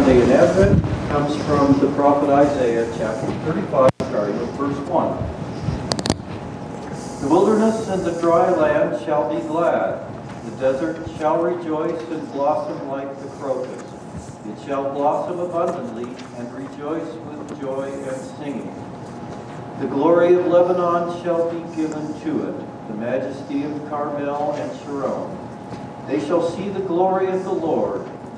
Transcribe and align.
Sunday 0.00 0.22
in 0.22 0.30
Advent 0.30 0.82
comes 1.10 1.36
from 1.44 1.78
the 1.78 1.92
prophet 1.94 2.30
Isaiah, 2.30 2.90
chapter 2.96 3.26
35, 3.52 3.90
starting 4.04 4.38
with 4.38 4.48
verse 4.52 4.78
1. 4.88 5.16
The 7.20 7.28
wilderness 7.28 7.86
and 7.86 8.02
the 8.02 8.18
dry 8.18 8.48
land 8.48 9.04
shall 9.04 9.28
be 9.28 9.42
glad. 9.46 10.00
The 10.46 10.52
desert 10.52 11.06
shall 11.18 11.42
rejoice 11.42 12.00
and 12.08 12.32
blossom 12.32 12.88
like 12.88 13.14
the 13.20 13.28
crocus. 13.32 13.82
It 14.46 14.58
shall 14.66 14.90
blossom 14.94 15.38
abundantly 15.38 16.08
and 16.38 16.50
rejoice 16.54 17.14
with 17.26 17.60
joy 17.60 17.92
and 17.92 18.16
singing. 18.38 18.74
The 19.80 19.86
glory 19.86 20.32
of 20.32 20.46
Lebanon 20.46 21.22
shall 21.22 21.50
be 21.50 21.60
given 21.76 22.18
to 22.22 22.48
it, 22.48 22.56
the 22.88 22.94
majesty 22.94 23.64
of 23.64 23.86
Carmel 23.90 24.54
and 24.54 24.80
Sharon. 24.80 25.36
They 26.06 26.20
shall 26.26 26.40
see 26.48 26.70
the 26.70 26.80
glory 26.80 27.28
of 27.28 27.44
the 27.44 27.52
Lord, 27.52 28.08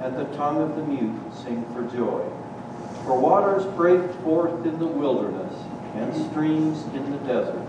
and 0.00 0.16
the 0.16 0.24
tongue 0.36 0.60
of 0.62 0.76
the 0.76 0.82
mute 0.84 1.20
sing 1.34 1.64
for 1.74 1.82
joy. 1.94 2.24
For 3.04 3.18
waters 3.18 3.64
break 3.74 4.10
forth 4.22 4.64
in 4.64 4.78
the 4.78 4.86
wilderness, 4.86 5.54
and 5.94 6.30
streams 6.30 6.82
in 6.94 7.10
the 7.10 7.18
desert. 7.18 7.66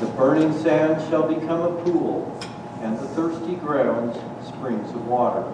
The 0.00 0.06
burning 0.08 0.52
sand 0.62 1.08
shall 1.08 1.26
become 1.26 1.60
a 1.62 1.82
pool, 1.82 2.38
and 2.82 2.98
the 2.98 3.08
thirsty 3.08 3.54
grounds 3.54 4.16
springs 4.46 4.90
of 4.90 5.06
water. 5.06 5.44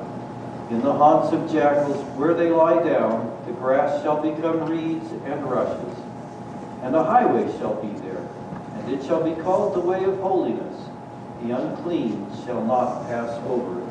In 0.70 0.80
the 0.82 0.92
haunts 0.92 1.32
of 1.32 1.52
jackals, 1.52 2.02
where 2.16 2.34
they 2.34 2.50
lie 2.50 2.82
down, 2.82 3.36
the 3.46 3.52
grass 3.52 4.02
shall 4.02 4.20
become 4.20 4.64
reeds 4.64 5.10
and 5.24 5.44
rushes. 5.44 5.98
And 6.82 6.96
a 6.96 7.04
highway 7.04 7.46
shall 7.58 7.74
be 7.74 7.92
there, 8.00 8.26
and 8.74 8.92
it 8.92 9.04
shall 9.04 9.22
be 9.22 9.40
called 9.42 9.74
the 9.74 9.80
way 9.80 10.02
of 10.04 10.18
holiness. 10.20 10.88
The 11.42 11.56
unclean 11.56 12.26
shall 12.44 12.64
not 12.64 13.06
pass 13.06 13.30
over 13.46 13.81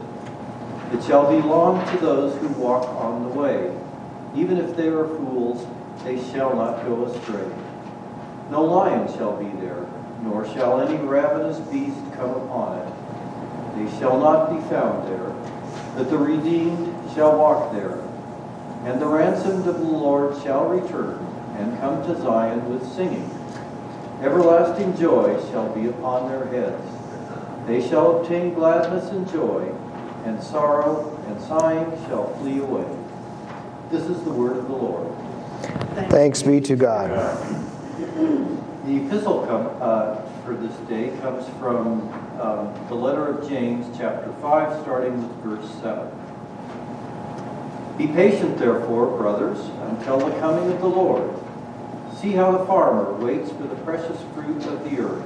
it. 0.93 1.03
Shall 1.03 1.29
belong 1.29 1.85
to 1.91 1.97
those 1.97 2.37
who 2.39 2.47
walk 2.49 2.87
on 2.87 3.23
the 3.23 3.29
way. 3.29 3.75
Even 4.35 4.57
if 4.57 4.75
they 4.75 4.87
are 4.87 5.07
fools, 5.07 5.65
they 6.03 6.21
shall 6.31 6.55
not 6.55 6.85
go 6.85 7.05
astray. 7.05 7.51
No 8.49 8.63
lion 8.63 9.07
shall 9.17 9.35
be 9.37 9.49
there, 9.59 9.85
nor 10.23 10.45
shall 10.53 10.81
any 10.81 10.97
ravenous 10.97 11.59
beast 11.69 11.99
come 12.15 12.31
upon 12.31 12.79
it. 12.79 12.93
They 13.75 13.99
shall 13.99 14.19
not 14.19 14.51
be 14.51 14.69
found 14.69 15.07
there, 15.07 15.33
but 15.95 16.09
the 16.09 16.17
redeemed 16.17 16.93
shall 17.13 17.37
walk 17.37 17.73
there. 17.73 17.99
And 18.85 19.01
the 19.01 19.05
ransomed 19.05 19.67
of 19.67 19.79
the 19.79 19.85
Lord 19.85 20.41
shall 20.43 20.67
return 20.67 21.25
and 21.57 21.79
come 21.79 22.03
to 22.03 22.21
Zion 22.21 22.69
with 22.69 22.85
singing. 22.93 23.29
Everlasting 24.21 24.97
joy 24.97 25.39
shall 25.51 25.73
be 25.73 25.87
upon 25.87 26.29
their 26.29 26.45
heads. 26.45 26.83
They 27.67 27.87
shall 27.87 28.19
obtain 28.19 28.53
gladness 28.53 29.09
and 29.11 29.29
joy, 29.31 29.71
and 30.25 30.41
sorrow 30.41 31.17
and 31.27 31.41
sighing 31.41 31.89
shall 32.07 32.33
flee 32.37 32.59
away. 32.59 32.85
This 33.91 34.03
is 34.03 34.23
the 34.23 34.31
word 34.31 34.57
of 34.57 34.67
the 34.67 34.75
Lord. 34.75 35.11
Thanks 36.09 36.41
be 36.41 36.61
to 36.61 36.75
God. 36.75 37.09
The 38.85 39.05
epistle 39.05 39.45
come, 39.45 39.69
uh, 39.79 40.21
for 40.43 40.55
this 40.55 40.75
day 40.87 41.15
comes 41.21 41.47
from 41.59 42.09
um, 42.41 42.73
the 42.87 42.95
letter 42.95 43.27
of 43.27 43.47
James, 43.47 43.85
chapter 43.97 44.33
5, 44.41 44.81
starting 44.81 45.21
with 45.21 45.31
verse 45.43 45.69
7. 45.81 46.09
Be 47.97 48.07
patient, 48.07 48.57
therefore, 48.57 49.15
brothers, 49.17 49.59
until 49.81 50.17
the 50.17 50.31
coming 50.39 50.71
of 50.71 50.81
the 50.81 50.87
Lord. 50.87 51.29
See 52.19 52.31
how 52.31 52.51
the 52.51 52.65
farmer 52.65 53.13
waits 53.23 53.51
for 53.51 53.63
the 53.63 53.75
precious 53.83 54.19
fruit 54.33 54.65
of 54.65 54.83
the 54.89 54.99
earth, 54.99 55.25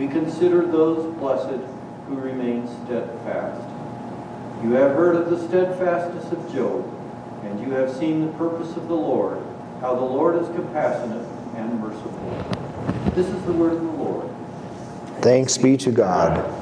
we 0.00 0.08
consider 0.08 0.64
those 0.64 1.14
blessed 1.16 1.60
who 2.08 2.14
remain 2.14 2.66
steadfast. 2.86 3.68
You 4.64 4.72
have 4.72 4.92
heard 4.92 5.14
of 5.14 5.28
the 5.28 5.46
steadfastness 5.46 6.32
of 6.32 6.54
Job, 6.54 6.90
and 7.44 7.60
you 7.60 7.72
have 7.72 7.94
seen 7.94 8.26
the 8.26 8.32
purpose 8.38 8.74
of 8.78 8.88
the 8.88 8.94
Lord, 8.94 9.36
how 9.82 9.94
the 9.94 10.00
Lord 10.00 10.42
is 10.42 10.48
compassionate 10.54 11.28
and 11.54 11.78
merciful. 11.80 13.12
This 13.14 13.26
is 13.26 13.42
the 13.44 13.52
word 13.52 13.74
of 13.74 13.82
the 13.82 13.88
Lord. 13.88 14.30
Thanks 15.20 15.58
be 15.58 15.76
to 15.76 15.92
God. 15.92 16.59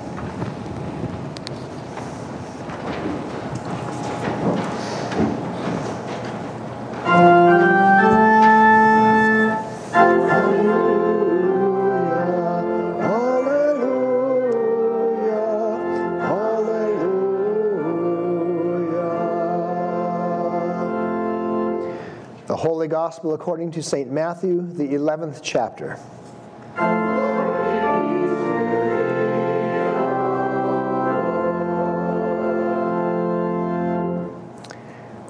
Gospel 23.09 23.33
according 23.33 23.71
to 23.71 23.83
St. 23.83 24.11
Matthew, 24.11 24.61
the 24.61 24.89
11th 24.89 25.41
chapter. 25.43 25.95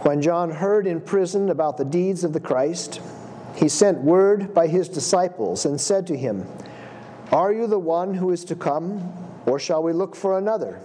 When 0.02 0.20
John 0.20 0.50
heard 0.50 0.88
in 0.88 1.00
prison 1.00 1.50
about 1.50 1.76
the 1.76 1.84
deeds 1.84 2.24
of 2.24 2.32
the 2.32 2.40
Christ, 2.40 3.00
he 3.54 3.68
sent 3.68 3.98
word 3.98 4.52
by 4.52 4.66
his 4.66 4.88
disciples 4.88 5.64
and 5.64 5.80
said 5.80 6.04
to 6.08 6.16
him, 6.16 6.48
Are 7.30 7.52
you 7.52 7.68
the 7.68 7.78
one 7.78 8.12
who 8.12 8.32
is 8.32 8.44
to 8.46 8.56
come, 8.56 9.14
or 9.46 9.60
shall 9.60 9.84
we 9.84 9.92
look 9.92 10.16
for 10.16 10.36
another? 10.36 10.80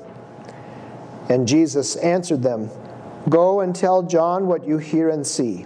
And 1.28 1.48
Jesus 1.48 1.96
answered 1.96 2.44
them, 2.44 2.70
Go 3.30 3.62
and 3.62 3.76
tell 3.76 4.04
John 4.04 4.46
what 4.46 4.68
you 4.68 4.78
hear 4.78 5.10
and 5.10 5.26
see. 5.26 5.66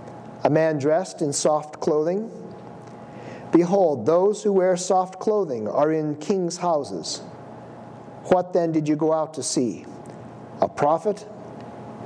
A 0.43 0.49
man 0.49 0.79
dressed 0.79 1.21
in 1.21 1.33
soft 1.33 1.79
clothing? 1.79 2.31
Behold, 3.51 4.05
those 4.05 4.43
who 4.43 4.53
wear 4.53 4.75
soft 4.77 5.19
clothing 5.19 5.67
are 5.67 5.91
in 5.91 6.15
kings' 6.15 6.57
houses. 6.57 7.19
What 8.25 8.53
then 8.53 8.71
did 8.71 8.87
you 8.87 8.95
go 8.95 9.13
out 9.13 9.33
to 9.35 9.43
see? 9.43 9.85
A 10.61 10.67
prophet? 10.67 11.27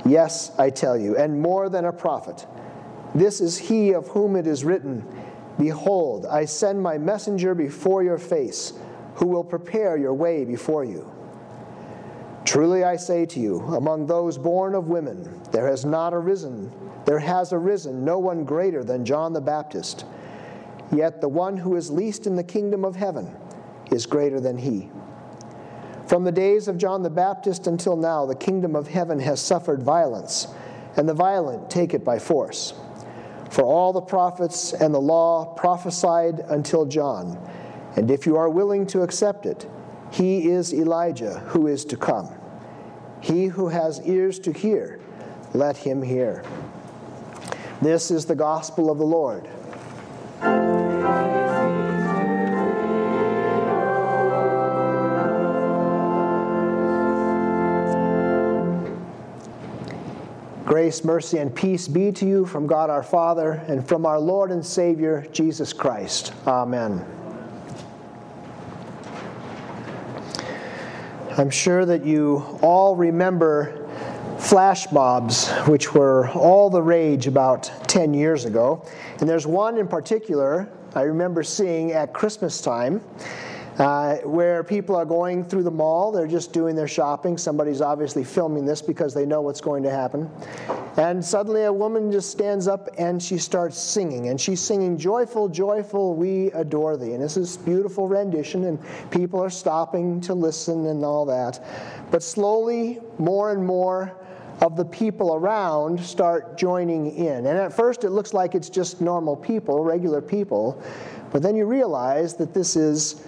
Yes, 0.04 0.52
I 0.58 0.70
tell 0.70 0.98
you, 0.98 1.16
and 1.16 1.40
more 1.40 1.68
than 1.68 1.84
a 1.84 1.92
prophet. 1.92 2.46
This 3.14 3.40
is 3.40 3.56
he 3.56 3.92
of 3.92 4.08
whom 4.08 4.36
it 4.36 4.46
is 4.46 4.64
written 4.64 5.06
Behold, 5.58 6.26
I 6.26 6.44
send 6.44 6.82
my 6.82 6.98
messenger 6.98 7.54
before 7.54 8.02
your 8.02 8.18
face, 8.18 8.74
who 9.14 9.26
will 9.26 9.44
prepare 9.44 9.96
your 9.96 10.12
way 10.12 10.44
before 10.44 10.84
you. 10.84 11.10
Truly 12.46 12.84
I 12.84 12.94
say 12.96 13.26
to 13.26 13.40
you, 13.40 13.58
among 13.58 14.06
those 14.06 14.38
born 14.38 14.76
of 14.76 14.86
women, 14.86 15.42
there 15.50 15.66
has 15.66 15.84
not 15.84 16.14
arisen, 16.14 16.72
there 17.04 17.18
has 17.18 17.52
arisen 17.52 18.04
no 18.04 18.20
one 18.20 18.44
greater 18.44 18.84
than 18.84 19.04
John 19.04 19.32
the 19.32 19.40
Baptist. 19.40 20.04
yet 20.92 21.20
the 21.20 21.28
one 21.28 21.56
who 21.56 21.74
is 21.74 21.90
least 21.90 22.26
in 22.28 22.36
the 22.36 22.44
kingdom 22.44 22.84
of 22.84 22.94
heaven 22.94 23.34
is 23.90 24.06
greater 24.06 24.38
than 24.38 24.56
he. 24.56 24.88
From 26.06 26.22
the 26.22 26.30
days 26.30 26.68
of 26.68 26.78
John 26.78 27.02
the 27.02 27.10
Baptist 27.10 27.66
until 27.66 27.96
now, 27.96 28.24
the 28.26 28.36
kingdom 28.36 28.76
of 28.76 28.86
heaven 28.86 29.18
has 29.18 29.40
suffered 29.40 29.82
violence, 29.82 30.46
and 30.96 31.08
the 31.08 31.14
violent 31.14 31.68
take 31.68 31.94
it 31.94 32.04
by 32.04 32.20
force. 32.20 32.74
For 33.50 33.64
all 33.64 33.92
the 33.92 34.00
prophets 34.00 34.72
and 34.72 34.94
the 34.94 35.00
law 35.00 35.54
prophesied 35.54 36.40
until 36.48 36.86
John, 36.86 37.38
and 37.96 38.08
if 38.08 38.24
you 38.24 38.36
are 38.36 38.48
willing 38.48 38.86
to 38.88 39.02
accept 39.02 39.46
it, 39.46 39.68
he 40.12 40.48
is 40.48 40.72
Elijah 40.72 41.40
who 41.48 41.66
is 41.66 41.84
to 41.86 41.96
come. 41.96 42.32
He 43.26 43.46
who 43.46 43.66
has 43.66 44.00
ears 44.06 44.38
to 44.40 44.52
hear, 44.52 45.00
let 45.52 45.76
him 45.76 46.00
hear. 46.00 46.44
This 47.82 48.12
is 48.12 48.24
the 48.24 48.36
gospel 48.36 48.88
of 48.88 48.98
the 48.98 49.04
Lord. 49.04 49.48
Grace, 60.64 61.02
mercy, 61.04 61.38
and 61.38 61.52
peace 61.52 61.88
be 61.88 62.12
to 62.12 62.24
you 62.24 62.46
from 62.46 62.68
God 62.68 62.90
our 62.90 63.02
Father 63.02 63.60
and 63.66 63.86
from 63.88 64.06
our 64.06 64.20
Lord 64.20 64.52
and 64.52 64.64
Savior, 64.64 65.26
Jesus 65.32 65.72
Christ. 65.72 66.32
Amen. 66.46 67.04
I'm 71.38 71.50
sure 71.50 71.84
that 71.84 72.02
you 72.02 72.38
all 72.62 72.96
remember 72.96 73.86
flash 74.38 74.90
mobs, 74.90 75.50
which 75.66 75.92
were 75.92 76.30
all 76.30 76.70
the 76.70 76.80
rage 76.80 77.26
about 77.26 77.70
10 77.88 78.14
years 78.14 78.46
ago. 78.46 78.82
And 79.20 79.28
there's 79.28 79.46
one 79.46 79.76
in 79.76 79.86
particular 79.86 80.66
I 80.94 81.02
remember 81.02 81.42
seeing 81.42 81.92
at 81.92 82.14
Christmas 82.14 82.62
time 82.62 83.02
uh, 83.78 84.16
where 84.18 84.64
people 84.64 84.96
are 84.96 85.04
going 85.04 85.44
through 85.44 85.64
the 85.64 85.70
mall. 85.70 86.10
They're 86.10 86.26
just 86.26 86.54
doing 86.54 86.74
their 86.74 86.88
shopping. 86.88 87.36
Somebody's 87.36 87.82
obviously 87.82 88.24
filming 88.24 88.64
this 88.64 88.80
because 88.80 89.12
they 89.12 89.26
know 89.26 89.42
what's 89.42 89.60
going 89.60 89.82
to 89.82 89.90
happen. 89.90 90.30
And 90.96 91.22
suddenly 91.22 91.64
a 91.64 91.72
woman 91.72 92.10
just 92.10 92.30
stands 92.30 92.66
up 92.66 92.88
and 92.96 93.22
she 93.22 93.36
starts 93.36 93.78
singing. 93.78 94.28
And 94.28 94.40
she's 94.40 94.60
singing, 94.60 94.96
Joyful, 94.96 95.48
joyful, 95.48 96.14
we 96.14 96.50
adore 96.52 96.96
thee. 96.96 97.12
And 97.12 97.22
this 97.22 97.36
is 97.36 97.58
beautiful 97.58 98.08
rendition, 98.08 98.64
and 98.64 98.78
people 99.10 99.42
are 99.42 99.50
stopping 99.50 100.20
to 100.22 100.32
listen 100.32 100.86
and 100.86 101.04
all 101.04 101.26
that. 101.26 101.62
But 102.10 102.22
slowly, 102.22 103.00
more 103.18 103.52
and 103.52 103.64
more, 103.64 104.16
of 104.60 104.76
the 104.76 104.84
people 104.84 105.34
around 105.34 106.00
start 106.00 106.56
joining 106.56 107.14
in. 107.14 107.46
And 107.46 107.58
at 107.58 107.72
first, 107.72 108.04
it 108.04 108.10
looks 108.10 108.32
like 108.32 108.54
it's 108.54 108.70
just 108.70 109.00
normal 109.00 109.36
people, 109.36 109.84
regular 109.84 110.22
people. 110.22 110.82
But 111.30 111.42
then 111.42 111.56
you 111.56 111.66
realize 111.66 112.36
that 112.36 112.54
this 112.54 112.76
is 112.76 113.26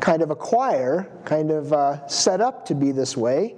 kind 0.00 0.22
of 0.22 0.30
a 0.30 0.36
choir, 0.36 1.10
kind 1.24 1.50
of 1.50 1.72
uh, 1.72 2.06
set 2.06 2.40
up 2.40 2.64
to 2.66 2.74
be 2.74 2.92
this 2.92 3.16
way. 3.16 3.56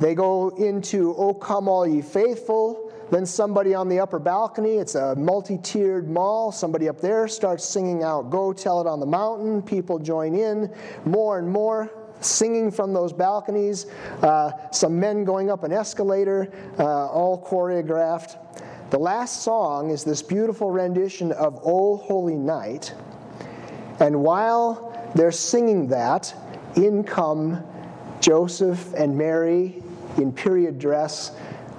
They 0.00 0.14
go 0.14 0.50
into 0.50 1.14
O 1.16 1.34
Come 1.34 1.68
All 1.68 1.86
Ye 1.86 2.00
Faithful. 2.02 2.92
Then 3.10 3.24
somebody 3.24 3.74
on 3.74 3.88
the 3.88 4.00
upper 4.00 4.18
balcony, 4.18 4.76
it's 4.76 4.94
a 4.94 5.16
multi 5.16 5.56
tiered 5.58 6.10
mall, 6.10 6.52
somebody 6.52 6.90
up 6.90 7.00
there 7.00 7.26
starts 7.26 7.64
singing 7.64 8.02
out 8.02 8.30
Go 8.30 8.52
Tell 8.52 8.80
It 8.82 8.86
on 8.86 9.00
the 9.00 9.06
Mountain. 9.06 9.62
People 9.62 9.98
join 9.98 10.34
in 10.34 10.72
more 11.04 11.38
and 11.38 11.48
more. 11.48 11.90
Singing 12.20 12.70
from 12.70 12.92
those 12.92 13.12
balconies, 13.12 13.86
uh, 14.22 14.50
some 14.72 14.98
men 14.98 15.24
going 15.24 15.50
up 15.50 15.62
an 15.62 15.72
escalator, 15.72 16.52
uh, 16.78 17.06
all 17.06 17.40
choreographed. 17.46 18.36
The 18.90 18.98
last 18.98 19.42
song 19.42 19.90
is 19.90 20.02
this 20.02 20.20
beautiful 20.20 20.70
rendition 20.70 21.30
of 21.32 21.60
O 21.64 21.96
Holy 21.96 22.34
Night. 22.34 22.92
And 24.00 24.20
while 24.22 24.88
they're 25.14 25.32
singing 25.32 25.88
that. 25.88 26.34
In 26.76 27.02
come 27.02 27.64
Joseph 28.20 28.92
and 28.94 29.16
Mary 29.16 29.82
in 30.18 30.32
period 30.32 30.78
dress, 30.78 31.32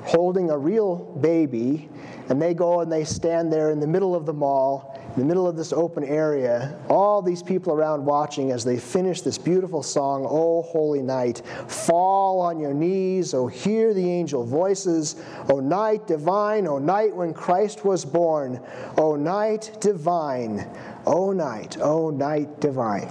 holding 0.04 0.50
a 0.50 0.58
real 0.58 0.96
baby, 1.22 1.90
and 2.30 2.42
they 2.42 2.54
go 2.54 2.82
and 2.82 2.92
they 2.92 3.04
stand 3.04 3.52
there 3.52 3.72
in 3.72 3.80
the 3.80 3.88
middle 3.88 4.16
of 4.16 4.26
the 4.26 4.34
mall, 4.34 5.00
in 5.16 5.22
the 5.22 5.26
middle 5.26 5.48
of 5.48 5.58
this 5.58 5.74
open 5.74 6.04
area, 6.04 6.80
all 6.88 7.22
these 7.22 7.42
people 7.42 7.74
around 7.74 8.06
watching 8.06 8.52
as 8.52 8.64
they 8.64 8.78
finish 8.78 9.22
this 9.22 9.38
beautiful 9.38 9.82
song, 9.82 10.26
Oh 10.30 10.62
Holy 10.62 11.02
Night. 11.02 11.42
Fall 11.68 12.40
on 12.40 12.60
your 12.60 12.74
knees, 12.74 13.34
oh 13.34 13.48
hear 13.48 13.94
the 13.94 14.08
angel 14.08 14.46
voices, 14.46 15.16
O 15.50 15.60
night 15.60 16.06
divine, 16.08 16.68
O 16.68 16.78
night 16.78 17.16
when 17.16 17.34
Christ 17.34 17.84
was 17.84 18.06
born, 18.06 18.62
O 18.98 19.16
night 19.16 19.78
divine. 19.82 20.70
O 21.06 21.32
night, 21.32 21.78
O 21.82 22.12
night 22.12 22.60
divine. 22.62 23.10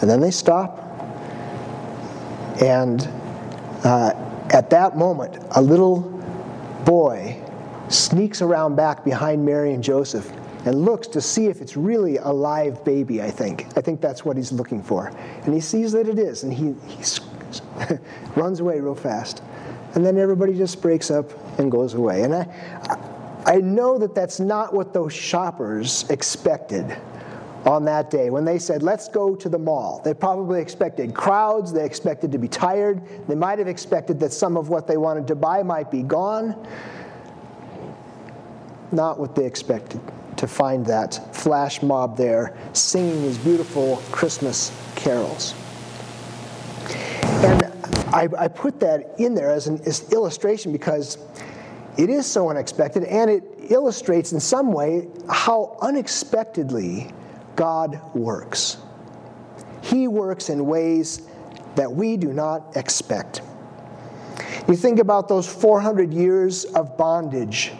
And 0.00 0.08
then 0.08 0.20
they 0.20 0.30
stop. 0.30 0.87
And 2.60 3.02
uh, 3.84 4.12
at 4.50 4.70
that 4.70 4.96
moment, 4.96 5.42
a 5.52 5.62
little 5.62 6.00
boy 6.84 7.42
sneaks 7.88 8.42
around 8.42 8.76
back 8.76 9.04
behind 9.04 9.44
Mary 9.44 9.72
and 9.72 9.82
Joseph 9.82 10.30
and 10.64 10.84
looks 10.84 11.06
to 11.08 11.20
see 11.20 11.46
if 11.46 11.60
it's 11.60 11.76
really 11.76 12.16
a 12.18 12.28
live 12.28 12.84
baby, 12.84 13.22
I 13.22 13.30
think. 13.30 13.66
I 13.76 13.80
think 13.80 14.00
that's 14.00 14.24
what 14.24 14.36
he's 14.36 14.52
looking 14.52 14.82
for. 14.82 15.06
And 15.44 15.54
he 15.54 15.60
sees 15.60 15.92
that 15.92 16.08
it 16.08 16.18
is, 16.18 16.42
and 16.42 16.52
he, 16.52 16.74
he 16.88 17.02
runs 18.36 18.60
away 18.60 18.80
real 18.80 18.94
fast. 18.94 19.42
And 19.94 20.04
then 20.04 20.18
everybody 20.18 20.54
just 20.54 20.82
breaks 20.82 21.10
up 21.10 21.30
and 21.58 21.70
goes 21.70 21.94
away. 21.94 22.22
And 22.22 22.34
I, 22.34 22.44
I 23.46 23.56
know 23.56 23.98
that 23.98 24.14
that's 24.14 24.40
not 24.40 24.74
what 24.74 24.92
those 24.92 25.12
shoppers 25.12 26.08
expected 26.10 26.96
on 27.68 27.84
that 27.84 28.10
day 28.10 28.30
when 28.30 28.46
they 28.46 28.58
said, 28.58 28.82
Let's 28.82 29.08
go 29.08 29.36
to 29.36 29.48
the 29.48 29.58
mall. 29.58 30.00
They 30.02 30.14
probably 30.14 30.60
expected 30.60 31.14
crowds, 31.14 31.70
they 31.70 31.84
expected 31.84 32.32
to 32.32 32.38
be 32.38 32.48
tired, 32.48 33.02
they 33.28 33.34
might 33.34 33.58
have 33.58 33.68
expected 33.68 34.18
that 34.20 34.32
some 34.32 34.56
of 34.56 34.70
what 34.70 34.86
they 34.86 34.96
wanted 34.96 35.26
to 35.28 35.34
buy 35.34 35.62
might 35.62 35.90
be 35.90 36.02
gone. 36.02 36.66
Not 38.90 39.20
what 39.20 39.34
they 39.34 39.44
expected 39.44 40.00
to 40.38 40.46
find 40.46 40.86
that 40.86 41.36
flash 41.36 41.82
mob 41.82 42.16
there 42.16 42.56
singing 42.72 43.22
these 43.22 43.36
beautiful 43.36 43.96
Christmas 44.10 44.72
carols. 44.96 45.54
And 47.44 47.64
I, 48.14 48.28
I 48.38 48.48
put 48.48 48.80
that 48.80 49.14
in 49.18 49.34
there 49.34 49.50
as 49.50 49.66
an 49.66 49.78
as 49.84 50.10
illustration 50.10 50.72
because 50.72 51.18
it 51.98 52.08
is 52.08 52.24
so 52.24 52.48
unexpected 52.48 53.04
and 53.04 53.30
it 53.30 53.44
illustrates 53.68 54.32
in 54.32 54.40
some 54.40 54.72
way 54.72 55.08
how 55.28 55.76
unexpectedly 55.82 57.12
God 57.58 58.00
works. 58.14 58.76
He 59.82 60.06
works 60.06 60.48
in 60.48 60.64
ways 60.64 61.22
that 61.74 61.90
we 61.90 62.16
do 62.16 62.32
not 62.32 62.76
expect. 62.76 63.42
You 64.68 64.76
think 64.76 65.00
about 65.00 65.26
those 65.26 65.52
400 65.52 66.14
years 66.14 66.66
of 66.66 66.96
bondage 66.96 67.72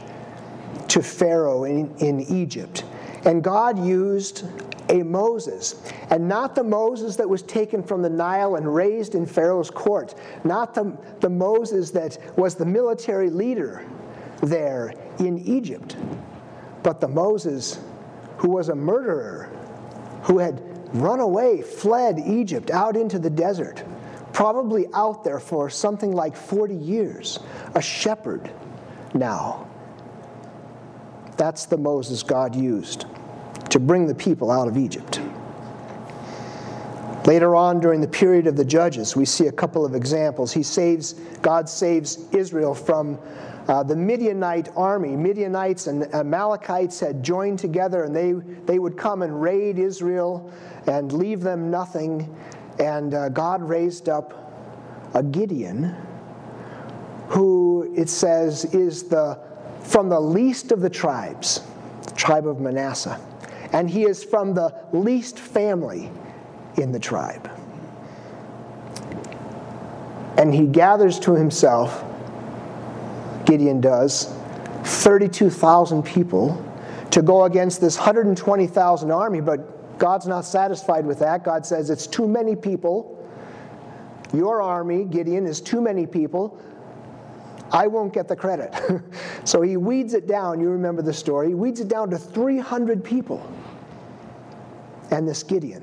to 0.88 1.00
Pharaoh 1.00 1.62
in, 1.62 1.94
in 1.98 2.20
Egypt, 2.22 2.84
and 3.24 3.44
God 3.44 3.78
used 3.86 4.44
a 4.88 5.04
Moses, 5.04 5.80
and 6.10 6.26
not 6.26 6.56
the 6.56 6.64
Moses 6.64 7.14
that 7.14 7.28
was 7.28 7.42
taken 7.42 7.80
from 7.80 8.02
the 8.02 8.10
Nile 8.10 8.56
and 8.56 8.74
raised 8.74 9.14
in 9.14 9.26
Pharaoh's 9.26 9.70
court, 9.70 10.16
not 10.42 10.74
the, 10.74 10.96
the 11.20 11.30
Moses 11.30 11.92
that 11.92 12.18
was 12.36 12.56
the 12.56 12.66
military 12.66 13.30
leader 13.30 13.86
there 14.42 14.92
in 15.20 15.38
Egypt, 15.38 15.96
but 16.82 17.00
the 17.00 17.08
Moses 17.08 17.78
who 18.38 18.50
was 18.50 18.68
a 18.68 18.74
murderer, 18.74 19.50
who 20.22 20.38
had 20.38 20.60
run 20.94 21.20
away, 21.20 21.62
fled 21.62 22.18
Egypt 22.18 22.70
out 22.70 22.96
into 22.96 23.18
the 23.18 23.30
desert, 23.30 23.84
probably 24.32 24.86
out 24.94 25.24
there 25.24 25.40
for 25.40 25.68
something 25.68 26.12
like 26.12 26.36
40 26.36 26.74
years, 26.74 27.38
a 27.74 27.82
shepherd 27.82 28.50
now. 29.14 29.66
That's 31.36 31.66
the 31.66 31.78
Moses 31.78 32.22
God 32.22 32.54
used 32.54 33.06
to 33.70 33.78
bring 33.78 34.06
the 34.06 34.14
people 34.14 34.50
out 34.50 34.66
of 34.66 34.76
Egypt. 34.76 35.20
Later 37.26 37.54
on, 37.54 37.78
during 37.78 38.00
the 38.00 38.08
period 38.08 38.46
of 38.46 38.56
the 38.56 38.64
judges, 38.64 39.14
we 39.14 39.26
see 39.26 39.48
a 39.48 39.52
couple 39.52 39.84
of 39.84 39.94
examples. 39.94 40.50
He 40.50 40.62
saves, 40.62 41.12
God 41.42 41.68
saves 41.68 42.24
Israel 42.32 42.74
from 42.74 43.18
uh, 43.68 43.82
the 43.82 43.94
Midianite 43.94 44.70
army, 44.76 45.14
Midianites 45.14 45.88
and 45.88 46.12
Amalekites 46.14 47.00
had 47.00 47.22
joined 47.22 47.58
together 47.58 48.04
and 48.04 48.16
they, 48.16 48.32
they 48.64 48.78
would 48.78 48.96
come 48.96 49.20
and 49.20 49.42
raid 49.42 49.78
Israel 49.78 50.50
and 50.86 51.12
leave 51.12 51.42
them 51.42 51.70
nothing. 51.70 52.34
And 52.78 53.12
uh, 53.12 53.28
God 53.28 53.62
raised 53.62 54.08
up 54.08 54.34
a 55.12 55.22
Gideon 55.22 55.94
who 57.28 57.94
it 57.94 58.08
says 58.08 58.64
is 58.74 59.04
the 59.04 59.38
from 59.82 60.08
the 60.08 60.20
least 60.20 60.72
of 60.72 60.80
the 60.80 60.90
tribes, 60.90 61.60
tribe 62.16 62.46
of 62.46 62.60
Manasseh. 62.60 63.20
And 63.72 63.88
he 63.88 64.04
is 64.04 64.24
from 64.24 64.54
the 64.54 64.74
least 64.92 65.38
family 65.38 66.10
in 66.76 66.90
the 66.90 66.98
tribe. 66.98 67.50
And 70.38 70.54
he 70.54 70.66
gathers 70.66 71.18
to 71.20 71.34
himself 71.34 72.04
Gideon 73.48 73.80
does, 73.80 74.26
32,000 74.84 76.02
people 76.02 76.62
to 77.10 77.22
go 77.22 77.44
against 77.44 77.80
this 77.80 77.96
120,000 77.96 79.10
army, 79.10 79.40
but 79.40 79.98
God's 79.98 80.26
not 80.26 80.44
satisfied 80.44 81.06
with 81.06 81.18
that. 81.20 81.44
God 81.44 81.64
says 81.64 81.88
it's 81.88 82.06
too 82.06 82.28
many 82.28 82.54
people. 82.54 83.26
Your 84.34 84.60
army, 84.60 85.04
Gideon, 85.04 85.46
is 85.46 85.62
too 85.62 85.80
many 85.80 86.06
people. 86.06 86.60
I 87.72 87.86
won't 87.86 88.12
get 88.12 88.28
the 88.28 88.36
credit. 88.36 88.74
so 89.44 89.62
he 89.62 89.78
weeds 89.78 90.12
it 90.12 90.26
down. 90.26 90.60
You 90.60 90.68
remember 90.68 91.00
the 91.00 91.14
story. 91.14 91.48
He 91.48 91.54
weeds 91.54 91.80
it 91.80 91.88
down 91.88 92.10
to 92.10 92.18
300 92.18 93.02
people. 93.02 93.50
And 95.10 95.26
this 95.26 95.42
Gideon. 95.42 95.82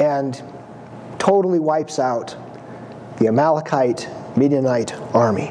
And 0.00 0.42
totally 1.20 1.60
wipes 1.60 2.00
out 2.00 2.34
the 3.18 3.28
Amalekite 3.28 4.08
Midianite 4.36 4.94
army. 5.14 5.48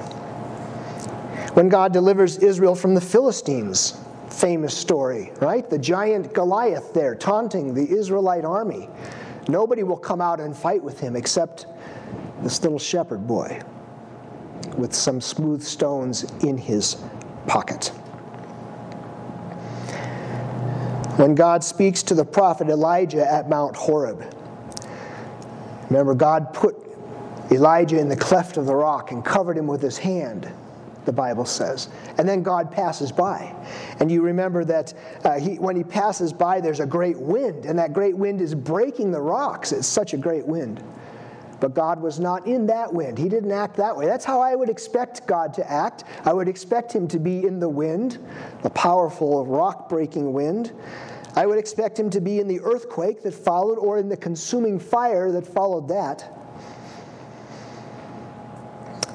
When 1.56 1.70
God 1.70 1.94
delivers 1.94 2.38
Israel 2.38 2.76
from 2.76 2.94
the 2.94 3.02
Philistines, 3.02 3.98
famous 4.30 4.78
story, 4.78 5.32
right? 5.40 5.70
The 5.70 5.80
giant 5.80 6.34
Goliath 6.34 6.94
there 6.94 7.16
taunting 7.16 7.74
the 7.74 7.90
Israelite 7.90 8.46
army. 8.46 8.90
Nobody 9.48 9.84
will 9.84 9.98
come 9.98 10.22
out 10.22 10.40
and 10.40 10.56
fight 10.56 10.84
with 10.84 11.00
him 11.00 11.16
except 11.16 11.68
this 12.42 12.62
little 12.62 12.80
shepherd 12.80 13.26
boy 13.26 13.62
with 14.78 14.94
some 14.94 15.22
smooth 15.22 15.64
stones 15.64 16.24
in 16.44 16.58
his 16.58 16.98
pocket. 17.48 17.88
When 21.18 21.34
God 21.34 21.64
speaks 21.64 22.04
to 22.04 22.14
the 22.14 22.26
prophet 22.26 22.68
Elijah 22.68 23.32
at 23.32 23.50
Mount 23.50 23.76
Horeb, 23.78 24.22
remember, 25.90 26.14
God 26.14 26.54
put 26.54 26.85
Elijah 27.56 28.00
in 28.00 28.10
the 28.10 28.16
cleft 28.16 28.58
of 28.58 28.66
the 28.66 28.76
rock 28.76 29.12
and 29.12 29.24
covered 29.24 29.58
him 29.58 29.68
with 29.68 29.82
his 29.82 29.98
hand, 29.98 30.52
the 31.06 31.14
Bible 31.14 31.46
says. 31.46 31.90
And 32.18 32.28
then 32.28 32.44
God 32.44 32.72
passes 32.72 33.12
by. 33.12 33.56
And 34.00 34.12
you 34.12 34.22
remember 34.22 34.64
that 34.66 34.94
uh, 35.24 35.40
he, 35.40 35.56
when 35.56 35.76
he 35.76 35.84
passes 35.84 36.34
by, 36.34 36.62
there's 36.62 36.80
a 36.80 36.86
great 36.86 37.18
wind, 37.18 37.66
and 37.66 37.80
that 37.80 37.94
great 37.94 38.16
wind 38.16 38.42
is 38.42 38.54
breaking 38.54 39.12
the 39.12 39.22
rocks. 39.22 39.72
It's 39.72 39.88
such 39.88 40.14
a 40.14 40.18
great 40.18 40.46
wind. 40.46 40.84
But 41.60 41.74
God 41.74 42.02
was 42.02 42.20
not 42.20 42.46
in 42.46 42.68
that 42.68 42.94
wind. 42.94 43.18
He 43.18 43.30
didn't 43.30 43.52
act 43.52 43.78
that 43.78 43.96
way. 43.96 44.06
That's 44.06 44.26
how 44.26 44.42
I 44.42 44.56
would 44.56 44.70
expect 44.70 45.26
God 45.26 45.54
to 45.54 45.72
act. 45.72 46.04
I 46.26 46.34
would 46.34 46.48
expect 46.48 46.94
him 46.94 47.08
to 47.08 47.20
be 47.20 47.46
in 47.46 47.60
the 47.60 47.70
wind, 47.70 48.18
the 48.62 48.70
powerful 48.72 49.46
rock 49.46 49.88
breaking 49.88 50.34
wind. 50.34 50.74
I 51.36 51.46
would 51.46 51.58
expect 51.58 52.00
him 52.00 52.10
to 52.12 52.22
be 52.22 52.40
in 52.40 52.48
the 52.48 52.60
earthquake 52.62 53.24
that 53.24 53.34
followed 53.34 53.78
or 53.78 53.98
in 53.98 54.10
the 54.10 54.18
consuming 54.18 54.80
fire 54.80 55.32
that 55.32 55.48
followed 55.48 55.88
that. 55.88 56.32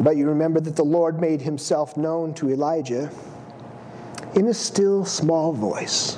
But 0.00 0.16
you 0.16 0.26
remember 0.28 0.60
that 0.60 0.76
the 0.76 0.84
Lord 0.84 1.20
made 1.20 1.42
himself 1.42 1.96
known 1.96 2.34
to 2.34 2.50
Elijah 2.50 3.10
in 4.34 4.46
a 4.46 4.54
still 4.54 5.04
small 5.04 5.52
voice. 5.52 6.16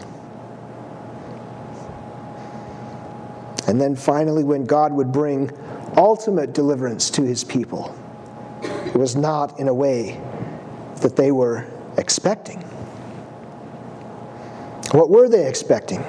And 3.67 3.81
then 3.81 3.97
finally, 3.97 4.45
when 4.45 4.65
God 4.65 4.93
would 4.93 5.13
bring 5.13 5.51
ultimate 5.97 6.53
deliverance 6.53 7.11
to 7.11 7.23
his 7.23 7.45
people. 7.45 7.95
It 8.63 8.97
was 8.97 9.17
not 9.17 9.59
in 9.59 9.69
a 9.69 9.75
way 9.75 10.21
that 11.01 11.17
they 11.17 11.33
were 11.33 11.67
expecting. 11.99 12.61
What 14.93 15.11
were 15.11 15.29
they 15.29 15.49
expecting? 15.49 16.01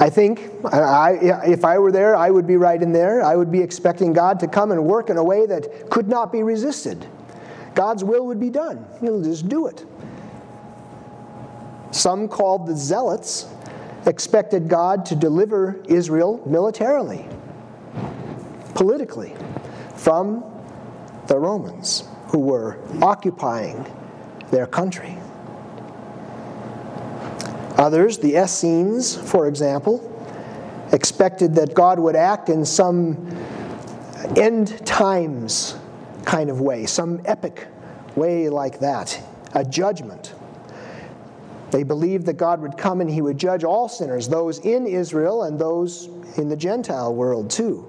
I 0.00 0.10
think 0.10 0.47
I, 0.64 1.18
if 1.46 1.64
I 1.64 1.78
were 1.78 1.92
there, 1.92 2.16
I 2.16 2.30
would 2.30 2.46
be 2.46 2.56
right 2.56 2.80
in 2.80 2.92
there. 2.92 3.22
I 3.22 3.36
would 3.36 3.52
be 3.52 3.60
expecting 3.60 4.12
God 4.12 4.40
to 4.40 4.48
come 4.48 4.72
and 4.72 4.84
work 4.84 5.10
in 5.10 5.16
a 5.16 5.24
way 5.24 5.46
that 5.46 5.90
could 5.90 6.08
not 6.08 6.32
be 6.32 6.42
resisted. 6.42 7.06
God's 7.74 8.02
will 8.02 8.26
would 8.26 8.40
be 8.40 8.50
done. 8.50 8.84
He'll 9.00 9.22
just 9.22 9.48
do 9.48 9.66
it. 9.66 9.84
Some 11.90 12.28
called 12.28 12.66
the 12.66 12.76
zealots 12.76 13.46
expected 14.06 14.68
God 14.68 15.06
to 15.06 15.14
deliver 15.14 15.80
Israel 15.88 16.42
militarily 16.46 17.28
politically 18.78 19.34
from 19.96 20.44
the 21.26 21.36
Romans 21.36 22.04
who 22.28 22.38
were 22.38 22.78
occupying 23.02 23.84
their 24.52 24.68
country. 24.68 25.18
Others, 27.76 28.18
the 28.18 28.36
Essenes, 28.36 29.16
for 29.16 29.48
example, 29.48 30.07
expected 30.92 31.54
that 31.56 31.74
God 31.74 31.98
would 31.98 32.16
act 32.16 32.48
in 32.48 32.64
some 32.64 33.28
end 34.36 34.84
times 34.86 35.76
kind 36.24 36.50
of 36.50 36.60
way, 36.60 36.86
some 36.86 37.20
epic 37.24 37.66
way 38.16 38.48
like 38.48 38.80
that, 38.80 39.20
a 39.54 39.64
judgment. 39.64 40.34
They 41.70 41.82
believed 41.82 42.26
that 42.26 42.34
God 42.34 42.60
would 42.62 42.76
come 42.78 43.00
and 43.00 43.10
he 43.10 43.20
would 43.20 43.38
judge 43.38 43.64
all 43.64 43.88
sinners, 43.88 44.28
those 44.28 44.58
in 44.60 44.86
Israel 44.86 45.44
and 45.44 45.58
those 45.58 46.06
in 46.36 46.48
the 46.48 46.56
Gentile 46.56 47.14
world 47.14 47.50
too 47.50 47.88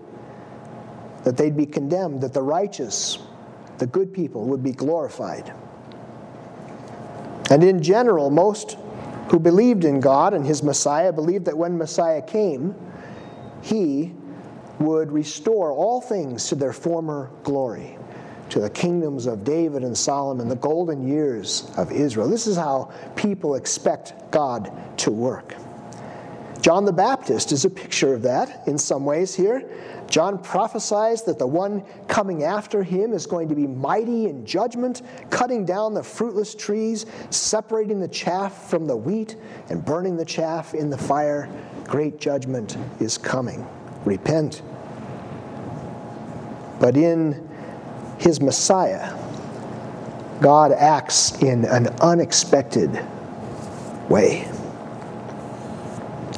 that 1.24 1.38
they'd 1.38 1.58
be 1.58 1.66
condemned, 1.66 2.22
that 2.22 2.34
the 2.34 2.42
righteous, 2.42 3.18
the 3.78 3.88
good 3.88 4.14
people, 4.14 4.46
would 4.46 4.64
be 4.64 4.72
glorified. 4.72 5.54
And 7.52 7.64
in 7.64 7.82
general, 7.82 8.30
most 8.30 8.78
who 9.30 9.40
believed 9.40 9.86
in 9.86 10.00
God 10.00 10.34
and 10.34 10.46
his 10.46 10.64
Messiah 10.64 11.12
believed 11.12 11.46
that 11.46 11.58
when 11.58 11.78
Messiah 11.78 12.22
came, 12.22 12.74
he 13.62 14.14
would 14.80 15.12
restore 15.12 15.72
all 15.72 16.02
things 16.02 16.48
to 16.48 16.56
their 16.56 16.74
former 16.74 17.30
glory, 17.44 17.98
to 18.50 18.60
the 18.60 18.70
kingdoms 18.70 19.26
of 19.26 19.44
David 19.44 19.84
and 19.84 19.98
Solomon, 19.98 20.48
the 20.48 20.56
golden 20.56 21.08
years 21.08 21.70
of 21.78 21.92
Israel. 21.92 22.30
This 22.30 22.48
is 22.48 22.56
how 22.56 22.92
people 23.16 23.56
expect 23.56 24.32
God 24.32 24.72
to 25.00 25.12
work. 25.12 25.54
John 26.62 26.84
the 26.84 26.92
Baptist 26.92 27.54
is 27.54 27.64
a 27.64 27.70
picture 27.70 28.14
of 28.14 28.22
that 28.24 28.68
in 28.68 28.78
some 28.78 29.06
ways 29.06 29.34
here. 29.34 29.64
John 30.10 30.42
prophesies 30.42 31.22
that 31.24 31.40
the 31.40 31.48
one 31.48 31.84
coming 32.08 32.44
after 32.44 32.84
him 32.84 33.14
is 33.14 33.26
going 33.26 33.48
to 33.48 33.56
be 33.56 33.66
mighty 33.66 34.26
in 34.26 34.46
judgment, 34.46 35.04
cutting 35.30 35.66
down 35.66 35.94
the 35.94 36.04
fruitless 36.04 36.56
trees, 36.56 37.06
separating 37.30 38.00
the 38.00 38.08
chaff 38.08 38.70
from 38.70 38.88
the 38.88 38.98
wheat, 38.98 39.38
and 39.70 39.86
burning 39.86 40.18
the 40.18 40.26
chaff 40.26 40.74
in 40.74 40.90
the 40.90 40.98
fire. 40.98 41.50
Great 41.86 42.20
judgment 42.20 42.78
is 43.00 43.18
coming. 43.18 43.66
Repent. 44.04 44.62
But 46.80 46.98
in 46.98 47.48
his 48.18 48.42
Messiah, 48.42 49.16
God 50.42 50.72
acts 50.72 51.42
in 51.42 51.66
an 51.66 51.88
unexpected 52.02 53.06
way. 54.10 54.50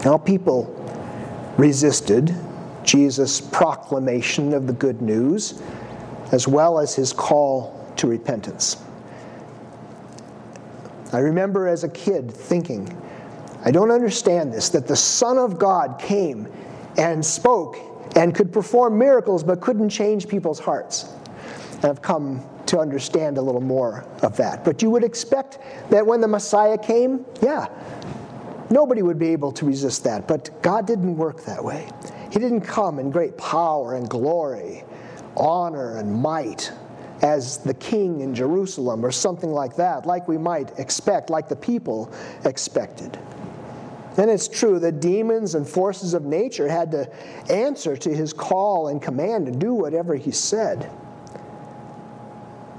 Now, 0.04 0.18
people 0.18 0.74
resisted 1.58 2.34
Jesus' 2.84 3.40
proclamation 3.40 4.54
of 4.54 4.66
the 4.66 4.74
good 4.74 5.02
news, 5.02 5.62
as 6.32 6.48
well 6.48 6.80
as 6.80 6.96
his 6.96 7.14
call 7.14 7.94
to 7.98 8.08
repentance. 8.08 8.78
I 11.14 11.20
remember 11.20 11.68
as 11.68 11.84
a 11.84 11.90
kid 11.90 12.32
thinking, 12.32 12.98
I 13.64 13.70
don't 13.70 13.92
understand 13.92 14.52
this, 14.52 14.70
that 14.70 14.88
the 14.88 14.96
Son 14.96 15.38
of 15.38 15.60
God 15.60 16.00
came 16.00 16.48
and 16.98 17.24
spoke 17.24 17.78
and 18.16 18.34
could 18.34 18.52
perform 18.52 18.98
miracles 18.98 19.44
but 19.44 19.62
couldn't 19.62 19.90
change 19.90 20.28
people's 20.28 20.60
hearts. 20.60 21.14
And 21.76 21.86
I've 21.86 22.02
come 22.02 22.44
to 22.68 22.80
understand 22.80 23.38
a 23.38 23.42
little 23.42 23.62
more 23.62 24.06
of 24.22 24.38
that. 24.38 24.64
But 24.64 24.82
you 24.82 24.90
would 24.90 25.04
expect 25.04 25.60
that 25.90 26.06
when 26.06 26.22
the 26.22 26.28
Messiah 26.28 26.78
came, 26.78 27.26
yeah, 27.42 27.68
nobody 28.72 29.02
would 29.02 29.20
be 29.20 29.28
able 29.28 29.52
to 29.52 29.66
resist 29.66 30.04
that. 30.06 30.28
But 30.28 30.62
God 30.62 30.88
didn't 30.88 31.18
work 31.18 31.44
that 31.46 31.64
way. 31.64 31.90
He 32.32 32.40
didn't 32.40 32.62
come 32.62 32.98
in 32.98 33.12
great 33.12 33.38
power 33.38 33.96
and 33.96 34.10
glory, 34.10 34.84
honor 35.36 35.98
and 35.98 36.22
might 36.22 36.72
as 37.22 37.58
the 37.60 37.74
king 37.76 38.22
in 38.22 38.34
Jerusalem 38.34 39.06
or 39.06 39.12
something 39.12 39.52
like 39.52 39.76
that, 39.76 40.06
like 40.06 40.28
we 40.28 40.38
might 40.38 40.80
expect, 40.80 41.30
like 41.30 41.48
the 41.48 41.56
people 41.56 42.12
expected. 42.46 43.20
And 44.18 44.30
it's 44.30 44.48
true 44.48 44.80
that 44.80 45.00
demons 45.00 45.56
and 45.56 45.68
forces 45.68 46.14
of 46.14 46.24
nature 46.24 46.68
had 46.68 46.92
to 46.92 47.10
answer 47.50 47.96
to 47.96 48.14
his 48.14 48.34
call 48.34 48.88
and 48.88 49.02
command 49.02 49.46
to 49.46 49.52
do 49.52 49.74
whatever 49.74 50.16
he 50.16 50.32
said. 50.32 50.90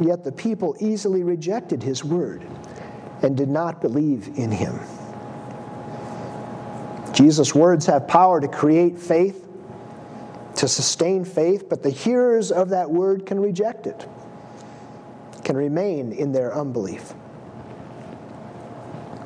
Yet 0.01 0.25
the 0.25 0.33
people 0.33 0.77
easily 0.81 1.23
rejected 1.23 1.83
his 1.83 2.05
word 2.05 2.45
and 3.23 3.37
did 3.37 3.49
not 3.49 3.81
believe 3.81 4.29
in 4.37 4.51
him. 4.51 4.79
Jesus' 7.13 7.55
words 7.55 7.87
have 7.87 8.09
power 8.09 8.41
to 8.41 8.49
create 8.49 8.99
faith, 8.99 9.47
to 10.57 10.69
sustain 10.69 11.25
faith, 11.25 11.69
but 11.69 11.83
the 11.83 11.91
hearers 11.91 12.51
of 12.51 12.71
that 12.71 12.91
word 12.91 13.27
can 13.27 13.41
reject 13.41 13.87
it, 13.87 14.07
can 15.45 15.57
remain 15.57 16.13
in 16.13 16.33
their 16.33 16.55
unbelief. 16.55 17.13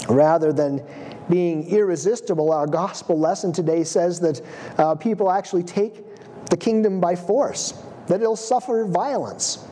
Rather 0.09 0.53
than 0.53 0.83
being 1.29 1.69
irresistible, 1.69 2.53
our 2.53 2.67
gospel 2.67 3.19
lesson 3.19 3.53
today 3.53 3.83
says 3.83 4.21
that 4.21 4.41
uh, 4.79 4.95
people 4.95 5.31
actually 5.31 5.65
take 5.65 6.05
the 6.51 6.57
kingdom 6.57 7.01
by 7.01 7.17
force, 7.17 7.75
that 8.07 8.21
it'll 8.21 8.37
suffer 8.37 8.85
violence. 8.85 9.67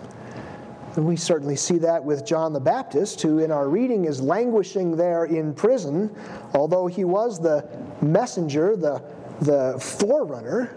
And 0.97 1.07
we 1.07 1.17
certainly 1.17 1.57
see 1.57 1.79
that 1.79 2.05
with 2.05 2.25
John 2.25 2.53
the 2.53 2.61
Baptist, 2.61 3.21
who 3.21 3.41
in 3.41 3.51
our 3.51 3.69
reading 3.69 4.05
is 4.05 4.21
languishing 4.21 4.97
there 4.97 5.25
in 5.25 5.53
prison, 5.53 6.15
although 6.55 6.87
he 6.87 7.05
was 7.05 7.41
the 7.41 7.69
messenger, 8.01 8.77
the, 8.77 9.03
the 9.41 9.79
forerunner 9.81 10.77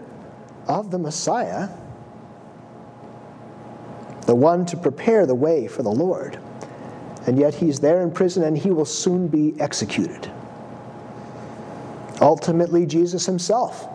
of 0.66 0.90
the 0.90 0.98
Messiah, 0.98 1.68
the 4.26 4.34
one 4.34 4.66
to 4.66 4.76
prepare 4.76 5.24
the 5.24 5.34
way 5.34 5.68
for 5.68 5.82
the 5.82 5.90
Lord. 5.90 6.38
And 7.26 7.38
yet 7.38 7.54
he's 7.54 7.78
there 7.78 8.02
in 8.02 8.10
prison 8.10 8.42
and 8.42 8.58
he 8.58 8.70
will 8.70 8.84
soon 8.84 9.28
be 9.28 9.54
executed. 9.60 10.30
Ultimately, 12.20 12.86
Jesus 12.86 13.24
himself 13.24 13.86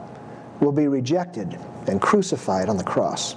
will 0.62 0.72
be 0.72 0.88
rejected 0.88 1.60
and 1.88 2.02
crucified 2.02 2.70
on 2.70 2.78
the 2.78 2.84
cross. 2.84 3.36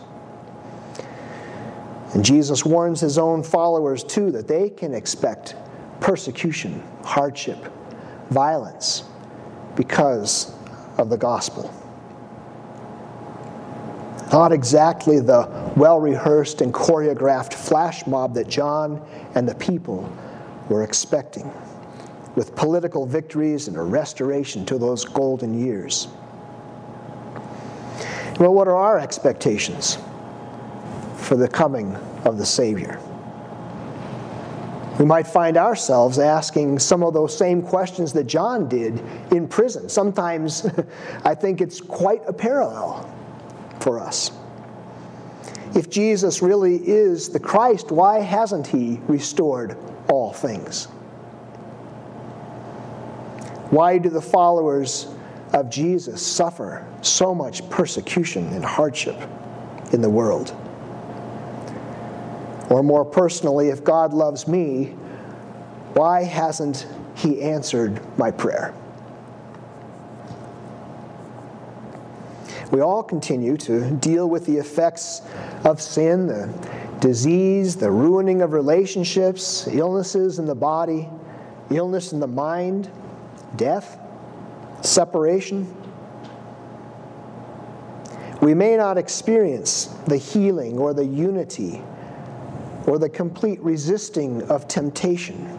And 2.16 2.24
Jesus 2.24 2.64
warns 2.64 2.98
his 2.98 3.18
own 3.18 3.42
followers 3.42 4.02
too 4.02 4.30
that 4.30 4.48
they 4.48 4.70
can 4.70 4.94
expect 4.94 5.54
persecution, 6.00 6.82
hardship, 7.04 7.58
violence 8.30 9.04
because 9.74 10.54
of 10.96 11.10
the 11.10 11.18
gospel. 11.18 11.70
Not 14.32 14.50
exactly 14.50 15.20
the 15.20 15.46
well 15.76 16.00
rehearsed 16.00 16.62
and 16.62 16.72
choreographed 16.72 17.52
flash 17.52 18.06
mob 18.06 18.32
that 18.36 18.48
John 18.48 19.06
and 19.34 19.46
the 19.46 19.54
people 19.56 20.10
were 20.70 20.84
expecting, 20.84 21.52
with 22.34 22.56
political 22.56 23.04
victories 23.04 23.68
and 23.68 23.76
a 23.76 23.82
restoration 23.82 24.64
to 24.64 24.78
those 24.78 25.04
golden 25.04 25.52
years. 25.52 26.08
Well, 28.40 28.54
what 28.54 28.68
are 28.68 28.76
our 28.76 28.98
expectations 28.98 29.98
for 31.26 31.36
the 31.36 31.48
coming 31.48 31.94
of 32.24 32.38
the 32.38 32.46
Savior? 32.46 33.00
We 34.98 35.04
might 35.04 35.26
find 35.26 35.58
ourselves 35.58 36.18
asking 36.18 36.78
some 36.78 37.02
of 37.02 37.12
those 37.12 37.36
same 37.36 37.60
questions 37.60 38.14
that 38.14 38.24
John 38.24 38.66
did 38.68 39.02
in 39.30 39.46
prison. 39.46 39.90
Sometimes 39.90 40.66
I 41.24 41.34
think 41.34 41.60
it's 41.60 41.80
quite 41.80 42.22
a 42.26 42.32
parallel 42.32 43.12
for 43.80 44.00
us. 44.00 44.30
If 45.74 45.90
Jesus 45.90 46.40
really 46.40 46.76
is 46.76 47.28
the 47.28 47.40
Christ, 47.40 47.90
why 47.90 48.20
hasn't 48.20 48.66
he 48.66 48.98
restored 49.06 49.76
all 50.08 50.32
things? 50.32 50.86
Why 53.68 53.98
do 53.98 54.08
the 54.08 54.22
followers 54.22 55.08
of 55.52 55.68
Jesus 55.68 56.24
suffer 56.24 56.86
so 57.02 57.34
much 57.34 57.68
persecution 57.68 58.46
and 58.54 58.64
hardship 58.64 59.20
in 59.92 60.00
the 60.00 60.08
world? 60.08 60.56
Or 62.68 62.82
more 62.82 63.04
personally, 63.04 63.68
if 63.68 63.84
God 63.84 64.12
loves 64.12 64.48
me, 64.48 64.86
why 65.94 66.24
hasn't 66.24 66.86
he 67.14 67.40
answered 67.40 68.00
my 68.18 68.30
prayer? 68.30 68.74
We 72.70 72.80
all 72.80 73.02
continue 73.02 73.56
to 73.58 73.90
deal 73.92 74.28
with 74.28 74.44
the 74.46 74.56
effects 74.56 75.22
of 75.64 75.80
sin, 75.80 76.26
the 76.26 76.52
disease, 77.00 77.76
the 77.76 77.90
ruining 77.90 78.42
of 78.42 78.52
relationships, 78.52 79.68
illnesses 79.68 80.40
in 80.40 80.46
the 80.46 80.54
body, 80.54 81.08
illness 81.70 82.12
in 82.12 82.18
the 82.18 82.26
mind, 82.26 82.90
death 83.54 83.98
separation. 84.82 85.72
We 88.42 88.54
may 88.54 88.76
not 88.76 88.98
experience 88.98 89.86
the 90.06 90.16
healing 90.16 90.78
or 90.78 90.92
the 90.92 91.04
unity 91.04 91.82
or 92.86 92.98
the 92.98 93.08
complete 93.08 93.60
resisting 93.60 94.42
of 94.44 94.68
temptation 94.68 95.58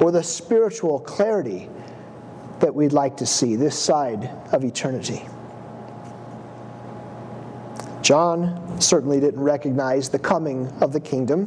or 0.00 0.10
the 0.10 0.22
spiritual 0.22 0.98
clarity 1.00 1.68
that 2.60 2.74
we'd 2.74 2.92
like 2.92 3.16
to 3.18 3.26
see 3.26 3.56
this 3.56 3.78
side 3.78 4.30
of 4.52 4.64
eternity. 4.64 5.22
John 8.02 8.80
certainly 8.80 9.20
didn't 9.20 9.40
recognize 9.40 10.08
the 10.08 10.18
coming 10.18 10.68
of 10.80 10.92
the 10.92 11.00
kingdom. 11.00 11.46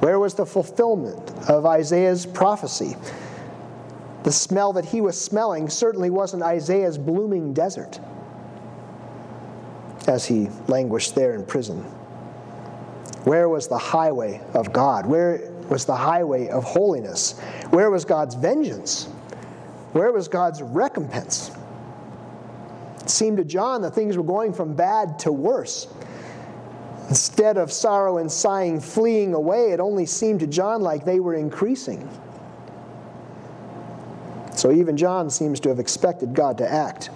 Where 0.00 0.18
was 0.18 0.34
the 0.34 0.46
fulfillment 0.46 1.30
of 1.48 1.66
Isaiah's 1.66 2.26
prophecy? 2.26 2.96
The 4.24 4.32
smell 4.32 4.72
that 4.74 4.84
he 4.84 5.00
was 5.00 5.20
smelling 5.20 5.68
certainly 5.68 6.10
wasn't 6.10 6.42
Isaiah's 6.42 6.98
blooming 6.98 7.52
desert 7.52 8.00
as 10.06 10.26
he 10.26 10.48
languished 10.66 11.14
there 11.14 11.34
in 11.34 11.46
prison. 11.46 11.84
Where 13.24 13.48
was 13.48 13.68
the 13.68 13.78
highway 13.78 14.40
of 14.54 14.72
God? 14.72 15.06
Where 15.06 15.50
was 15.68 15.84
the 15.84 15.94
highway 15.94 16.48
of 16.48 16.64
holiness? 16.64 17.38
Where 17.70 17.90
was 17.90 18.04
God's 18.04 18.34
vengeance? 18.34 19.04
Where 19.92 20.10
was 20.10 20.28
God's 20.28 20.62
recompense? 20.62 21.50
It 23.00 23.10
seemed 23.10 23.36
to 23.36 23.44
John 23.44 23.82
that 23.82 23.94
things 23.94 24.16
were 24.16 24.24
going 24.24 24.52
from 24.52 24.74
bad 24.74 25.18
to 25.20 25.32
worse. 25.32 25.88
Instead 27.08 27.56
of 27.56 27.72
sorrow 27.72 28.18
and 28.18 28.30
sighing 28.30 28.80
fleeing 28.80 29.34
away, 29.34 29.72
it 29.72 29.80
only 29.80 30.06
seemed 30.06 30.40
to 30.40 30.46
John 30.46 30.80
like 30.80 31.04
they 31.04 31.20
were 31.20 31.34
increasing. 31.34 32.08
So 34.54 34.70
even 34.70 34.96
John 34.96 35.28
seems 35.28 35.60
to 35.60 35.68
have 35.68 35.78
expected 35.78 36.34
God 36.34 36.58
to 36.58 36.70
act 36.70 37.10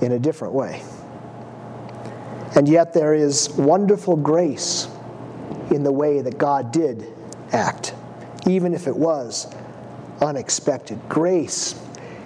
in 0.00 0.12
a 0.12 0.18
different 0.18 0.54
way. 0.54 0.82
And 2.54 2.68
yet 2.68 2.92
there 2.92 3.14
is 3.14 3.50
wonderful 3.50 4.16
grace 4.16 4.88
in 5.72 5.82
the 5.82 5.92
way 5.92 6.20
that 6.20 6.38
God 6.38 6.72
did 6.72 7.06
act, 7.52 7.94
even 8.46 8.74
if 8.74 8.86
it 8.86 8.96
was 8.96 9.52
unexpected. 10.20 11.00
Grace. 11.08 11.80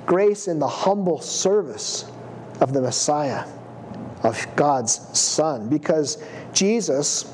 Grace 0.05 0.49
in 0.49 0.59
the 0.59 0.69
humble 0.69 1.21
service 1.21 2.11
of 2.61 2.73
the 2.73 2.81
Messiah, 2.81 3.45
of 4.23 4.47
God's 4.57 4.95
Son, 5.19 5.69
because 5.69 6.23
Jesus 6.53 7.33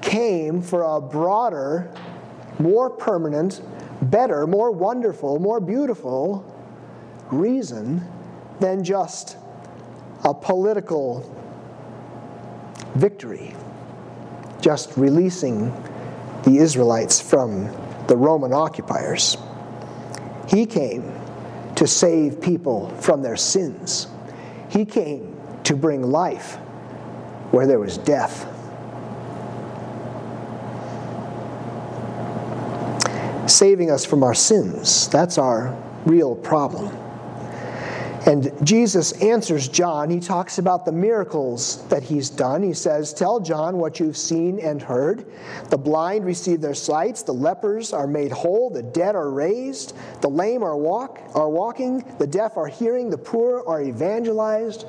came 0.00 0.62
for 0.62 0.82
a 0.82 1.00
broader, 1.00 1.92
more 2.58 2.90
permanent, 2.90 3.60
better, 4.02 4.46
more 4.46 4.70
wonderful, 4.70 5.38
more 5.38 5.60
beautiful 5.60 6.44
reason 7.30 8.06
than 8.60 8.82
just 8.84 9.36
a 10.24 10.34
political 10.34 11.24
victory, 12.94 13.54
just 14.60 14.96
releasing 14.96 15.70
the 16.44 16.58
Israelites 16.58 17.20
from 17.20 17.64
the 18.06 18.16
Roman 18.16 18.52
occupiers. 18.52 19.36
He 20.48 20.66
came 20.66 21.12
to 21.76 21.86
save 21.86 22.40
people 22.40 22.90
from 23.00 23.22
their 23.22 23.36
sins. 23.36 24.08
He 24.68 24.84
came 24.84 25.36
to 25.64 25.76
bring 25.76 26.02
life 26.02 26.56
where 27.50 27.66
there 27.66 27.80
was 27.80 27.98
death. 27.98 28.46
saving 33.50 33.90
us 33.90 34.06
from 34.06 34.22
our 34.22 34.32
sins. 34.32 35.08
That's 35.08 35.36
our 35.36 35.76
real 36.06 36.34
problem. 36.34 36.88
And 38.26 38.52
Jesus 38.66 39.12
answers 39.22 39.66
John. 39.66 40.10
He 40.10 40.20
talks 40.20 40.58
about 40.58 40.84
the 40.84 40.92
miracles 40.92 41.86
that 41.88 42.02
he's 42.02 42.28
done. 42.28 42.62
He 42.62 42.74
says, 42.74 43.14
Tell 43.14 43.40
John 43.40 43.78
what 43.78 43.98
you've 43.98 44.16
seen 44.16 44.60
and 44.60 44.82
heard. 44.82 45.24
The 45.70 45.78
blind 45.78 46.26
receive 46.26 46.60
their 46.60 46.74
sights, 46.74 47.22
the 47.22 47.32
lepers 47.32 47.94
are 47.94 48.06
made 48.06 48.30
whole, 48.30 48.68
the 48.68 48.82
dead 48.82 49.16
are 49.16 49.30
raised, 49.30 49.96
the 50.20 50.28
lame 50.28 50.62
are, 50.62 50.76
walk, 50.76 51.18
are 51.34 51.48
walking, 51.48 52.04
the 52.18 52.26
deaf 52.26 52.58
are 52.58 52.66
hearing, 52.66 53.08
the 53.08 53.18
poor 53.18 53.64
are 53.66 53.82
evangelized. 53.82 54.84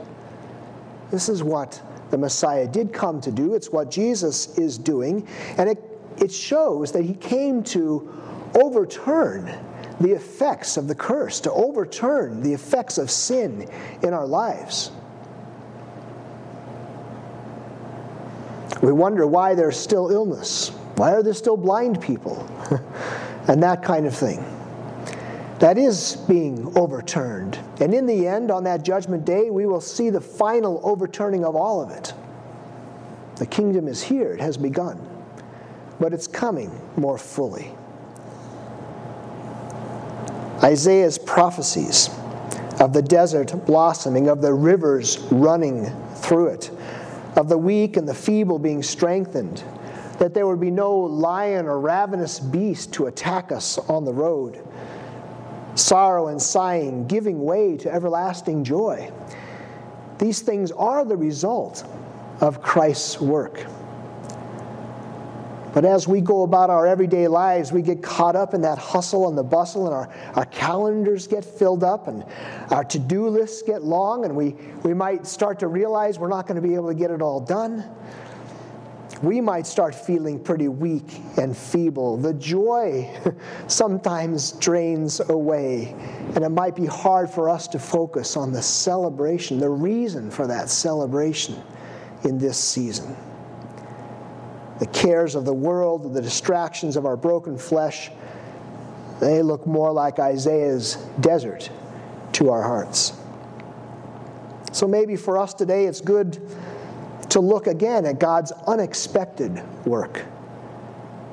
This 1.09 1.29
is 1.29 1.41
what 1.41 1.81
the 2.09 2.17
Messiah 2.17 2.67
did 2.67 2.91
come 2.91 3.21
to 3.21 3.31
do. 3.31 3.53
It's 3.53 3.69
what 3.69 3.89
Jesus 3.89 4.57
is 4.57 4.77
doing. 4.77 5.25
And 5.57 5.69
it, 5.69 5.81
it 6.17 6.31
shows 6.31 6.91
that 6.91 7.03
he 7.03 7.13
came 7.13 7.63
to 7.63 8.13
overturn 8.55 9.57
the 10.01 10.11
effects 10.11 10.77
of 10.77 10.87
the 10.87 10.95
curse, 10.95 11.39
to 11.41 11.51
overturn 11.51 12.41
the 12.41 12.53
effects 12.53 12.97
of 12.97 13.11
sin 13.11 13.69
in 14.01 14.13
our 14.13 14.25
lives. 14.25 14.91
We 18.81 18.91
wonder 18.91 19.27
why 19.27 19.53
there's 19.53 19.77
still 19.77 20.09
illness. 20.09 20.69
Why 20.95 21.11
are 21.13 21.21
there 21.21 21.33
still 21.33 21.57
blind 21.57 22.01
people? 22.01 22.47
and 23.47 23.61
that 23.63 23.83
kind 23.83 24.07
of 24.07 24.15
thing. 24.15 24.43
That 25.59 25.77
is 25.77 26.15
being 26.27 26.75
overturned. 26.75 27.59
And 27.79 27.93
in 27.93 28.07
the 28.07 28.27
end, 28.27 28.49
on 28.49 28.63
that 28.63 28.83
judgment 28.83 29.25
day, 29.25 29.51
we 29.51 29.67
will 29.67 29.81
see 29.81 30.09
the 30.09 30.21
final 30.21 30.81
overturning 30.83 31.45
of 31.45 31.55
all 31.55 31.81
of 31.81 31.91
it. 31.91 32.13
The 33.35 33.45
kingdom 33.45 33.87
is 33.87 34.01
here, 34.01 34.33
it 34.33 34.41
has 34.41 34.57
begun, 34.57 34.99
but 35.99 36.13
it's 36.13 36.27
coming 36.27 36.71
more 36.95 37.17
fully. 37.17 37.71
Isaiah's 40.63 41.17
prophecies 41.17 42.09
of 42.79 42.93
the 42.93 43.01
desert 43.01 43.65
blossoming, 43.65 44.27
of 44.27 44.41
the 44.41 44.53
rivers 44.53 45.19
running 45.31 45.85
through 46.15 46.47
it, 46.47 46.71
of 47.35 47.49
the 47.49 47.57
weak 47.57 47.97
and 47.97 48.07
the 48.07 48.13
feeble 48.13 48.59
being 48.59 48.83
strengthened, 48.83 49.63
that 50.19 50.33
there 50.33 50.45
would 50.45 50.59
be 50.59 50.71
no 50.71 50.95
lion 50.95 51.65
or 51.65 51.79
ravenous 51.79 52.39
beast 52.39 52.93
to 52.93 53.07
attack 53.07 53.51
us 53.51 53.77
on 53.77 54.05
the 54.05 54.13
road. 54.13 54.63
Sorrow 55.75 56.27
and 56.27 56.41
sighing 56.41 57.07
giving 57.07 57.41
way 57.43 57.77
to 57.77 57.91
everlasting 57.91 58.63
joy. 58.63 59.11
These 60.19 60.41
things 60.41 60.71
are 60.71 61.05
the 61.05 61.17
result 61.17 61.85
of 62.39 62.61
Christ's 62.61 63.19
work. 63.19 63.65
But 65.73 65.85
as 65.85 66.07
we 66.07 66.19
go 66.19 66.43
about 66.43 66.69
our 66.69 66.85
everyday 66.85 67.27
lives, 67.27 67.71
we 67.71 67.81
get 67.81 68.03
caught 68.03 68.35
up 68.35 68.53
in 68.53 68.61
that 68.61 68.77
hustle 68.77 69.29
and 69.29 69.37
the 69.37 69.43
bustle, 69.43 69.85
and 69.85 69.95
our, 69.95 70.13
our 70.35 70.45
calendars 70.45 71.27
get 71.27 71.45
filled 71.45 71.83
up, 71.83 72.07
and 72.07 72.25
our 72.71 72.83
to 72.85 72.99
do 72.99 73.27
lists 73.29 73.61
get 73.61 73.81
long, 73.81 74.25
and 74.25 74.35
we, 74.35 74.55
we 74.83 74.93
might 74.93 75.25
start 75.25 75.59
to 75.59 75.67
realize 75.67 76.19
we're 76.19 76.27
not 76.27 76.45
going 76.45 76.61
to 76.61 76.67
be 76.67 76.75
able 76.75 76.89
to 76.89 76.93
get 76.93 77.09
it 77.09 77.21
all 77.21 77.39
done. 77.39 77.89
We 79.23 79.39
might 79.39 79.67
start 79.67 79.93
feeling 79.93 80.43
pretty 80.43 80.67
weak 80.67 81.21
and 81.37 81.55
feeble. 81.55 82.17
The 82.17 82.33
joy 82.33 83.09
sometimes 83.67 84.53
drains 84.53 85.21
away, 85.29 85.95
and 86.35 86.43
it 86.43 86.49
might 86.49 86.75
be 86.75 86.87
hard 86.87 87.29
for 87.29 87.49
us 87.49 87.67
to 87.69 87.79
focus 87.79 88.35
on 88.35 88.51
the 88.51 88.61
celebration, 88.61 89.59
the 89.59 89.69
reason 89.69 90.31
for 90.31 90.47
that 90.47 90.69
celebration 90.69 91.55
in 92.23 92.37
this 92.39 92.57
season 92.57 93.15
the 94.81 94.87
cares 94.87 95.35
of 95.35 95.45
the 95.45 95.53
world, 95.53 96.11
the 96.11 96.21
distractions 96.23 96.95
of 96.95 97.05
our 97.05 97.15
broken 97.15 97.55
flesh, 97.55 98.09
they 99.19 99.43
look 99.43 99.67
more 99.67 99.91
like 99.91 100.17
Isaiah's 100.17 100.95
desert 101.19 101.69
to 102.31 102.49
our 102.49 102.63
hearts. 102.63 103.13
So 104.71 104.87
maybe 104.87 105.15
for 105.17 105.37
us 105.37 105.53
today, 105.53 105.85
it's 105.85 106.01
good 106.01 106.41
to 107.29 107.39
look 107.39 107.67
again 107.67 108.07
at 108.07 108.19
God's 108.19 108.51
unexpected 108.65 109.61
work 109.85 110.25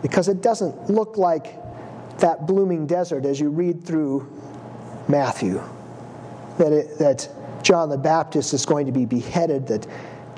because 0.03 0.29
it 0.29 0.43
doesn't 0.43 0.91
look 0.91 1.17
like 1.17 1.55
that 2.19 2.47
blooming 2.47 2.87
desert 2.87 3.25
as 3.25 3.41
you 3.41 3.49
read 3.49 3.83
through 3.83 4.31
Matthew. 5.09 5.63
That, 6.59 6.75
it, 6.75 6.99
that 6.99 7.31
John 7.63 7.89
the 7.89 7.97
Baptist 7.97 8.53
is 8.53 8.67
going 8.67 8.85
to 8.85 8.93
be 8.93 9.07
beheaded, 9.07 9.69
that 9.69 9.87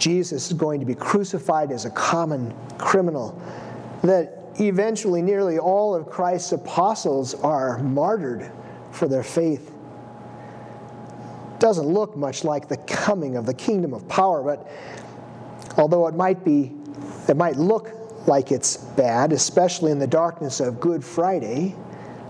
Jesus 0.00 0.50
is 0.50 0.52
going 0.54 0.80
to 0.80 0.86
be 0.86 0.94
crucified 0.94 1.70
as 1.70 1.84
a 1.84 1.90
common 1.90 2.52
criminal, 2.78 3.40
that 4.02 4.38
eventually 4.58 5.22
nearly 5.22 5.58
all 5.58 5.94
of 5.94 6.08
Christ's 6.08 6.52
apostles 6.52 7.34
are 7.34 7.78
martyred 7.78 8.50
for 8.90 9.06
their 9.06 9.22
faith. 9.22 9.72
Doesn't 11.58 11.86
look 11.86 12.16
much 12.16 12.42
like 12.42 12.68
the 12.68 12.78
coming 12.78 13.36
of 13.36 13.46
the 13.46 13.54
kingdom 13.54 13.92
of 13.92 14.08
power, 14.08 14.42
but 14.42 14.66
although 15.76 16.06
it 16.06 16.14
might 16.14 16.44
be, 16.44 16.72
it 17.28 17.36
might 17.36 17.56
look 17.56 17.92
like 18.26 18.50
it's 18.50 18.76
bad, 18.76 19.32
especially 19.32 19.92
in 19.92 19.98
the 19.98 20.06
darkness 20.06 20.60
of 20.60 20.80
Good 20.80 21.04
Friday 21.04 21.76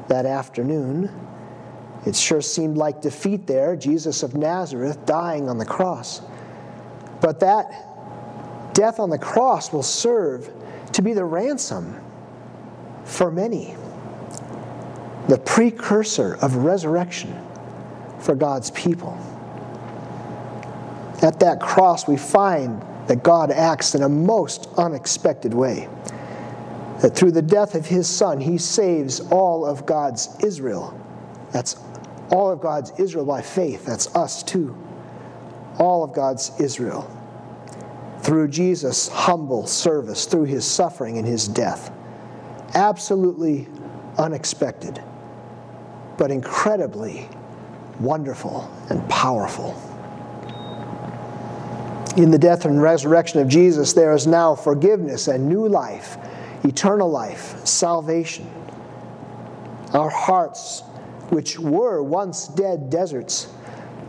that 0.08 0.26
afternoon. 0.26 1.08
It 2.06 2.16
sure 2.16 2.40
seemed 2.40 2.76
like 2.76 3.00
defeat 3.02 3.46
there, 3.46 3.76
Jesus 3.76 4.22
of 4.22 4.34
Nazareth 4.34 5.04
dying 5.06 5.48
on 5.48 5.58
the 5.58 5.66
cross. 5.66 6.22
But 7.20 7.40
that 7.40 8.74
death 8.74 8.98
on 8.98 9.10
the 9.10 9.18
cross 9.18 9.72
will 9.72 9.82
serve 9.82 10.50
to 10.92 11.02
be 11.02 11.12
the 11.12 11.24
ransom 11.24 12.00
for 13.04 13.30
many, 13.30 13.74
the 15.28 15.38
precursor 15.38 16.34
of 16.36 16.56
resurrection 16.56 17.36
for 18.20 18.34
God's 18.34 18.70
people. 18.70 19.18
At 21.22 21.40
that 21.40 21.60
cross, 21.60 22.08
we 22.08 22.16
find 22.16 22.82
that 23.08 23.22
God 23.22 23.50
acts 23.50 23.94
in 23.94 24.02
a 24.02 24.08
most 24.08 24.68
unexpected 24.78 25.52
way. 25.52 25.88
That 27.02 27.14
through 27.14 27.32
the 27.32 27.42
death 27.42 27.74
of 27.74 27.86
his 27.86 28.08
son, 28.08 28.40
he 28.40 28.58
saves 28.58 29.20
all 29.30 29.66
of 29.66 29.84
God's 29.84 30.28
Israel. 30.42 30.98
That's 31.52 31.76
all 32.30 32.50
of 32.50 32.60
God's 32.60 32.92
Israel 32.98 33.24
by 33.24 33.42
faith. 33.42 33.84
That's 33.84 34.14
us 34.14 34.42
too 34.42 34.76
all 35.80 36.04
of 36.04 36.12
God's 36.12 36.52
Israel 36.60 37.10
through 38.20 38.48
Jesus' 38.48 39.08
humble 39.08 39.66
service, 39.66 40.26
through 40.26 40.44
his 40.44 40.64
suffering 40.64 41.16
and 41.18 41.26
his 41.26 41.48
death. 41.48 41.90
Absolutely 42.74 43.66
unexpected, 44.18 45.02
but 46.18 46.30
incredibly 46.30 47.28
wonderful 47.98 48.70
and 48.90 49.08
powerful. 49.08 49.74
In 52.16 52.30
the 52.30 52.38
death 52.38 52.66
and 52.66 52.82
resurrection 52.82 53.40
of 53.40 53.48
Jesus, 53.48 53.94
there 53.94 54.12
is 54.12 54.26
now 54.26 54.54
forgiveness 54.54 55.28
and 55.28 55.48
new 55.48 55.66
life, 55.66 56.18
eternal 56.62 57.10
life, 57.10 57.64
salvation. 57.66 58.50
Our 59.94 60.10
hearts, 60.10 60.82
which 61.30 61.58
were 61.58 62.02
once 62.02 62.48
dead 62.48 62.90
deserts, 62.90 63.46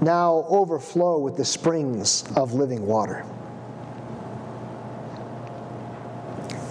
now 0.01 0.45
overflow 0.49 1.19
with 1.19 1.37
the 1.37 1.45
springs 1.45 2.23
of 2.35 2.53
living 2.53 2.85
water. 2.85 3.25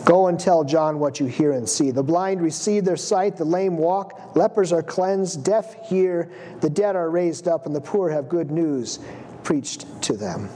Go 0.04 0.26
and 0.26 0.40
tell 0.40 0.64
John 0.64 0.98
what 0.98 1.20
you 1.20 1.26
hear 1.26 1.52
and 1.52 1.68
see. 1.68 1.92
The 1.92 2.02
blind 2.02 2.42
receive 2.42 2.84
their 2.84 2.96
sight, 2.96 3.36
the 3.36 3.44
lame 3.44 3.76
walk, 3.76 4.34
lepers 4.34 4.72
are 4.72 4.82
cleansed, 4.82 5.44
deaf 5.44 5.88
hear, 5.88 6.28
the 6.60 6.68
dead 6.68 6.96
are 6.96 7.10
raised 7.10 7.46
up, 7.46 7.66
and 7.66 7.74
the 7.74 7.80
poor 7.80 8.10
have 8.10 8.28
good 8.28 8.50
news 8.50 8.98
preached 9.44 9.86
to 10.02 10.16
them. 10.16 10.50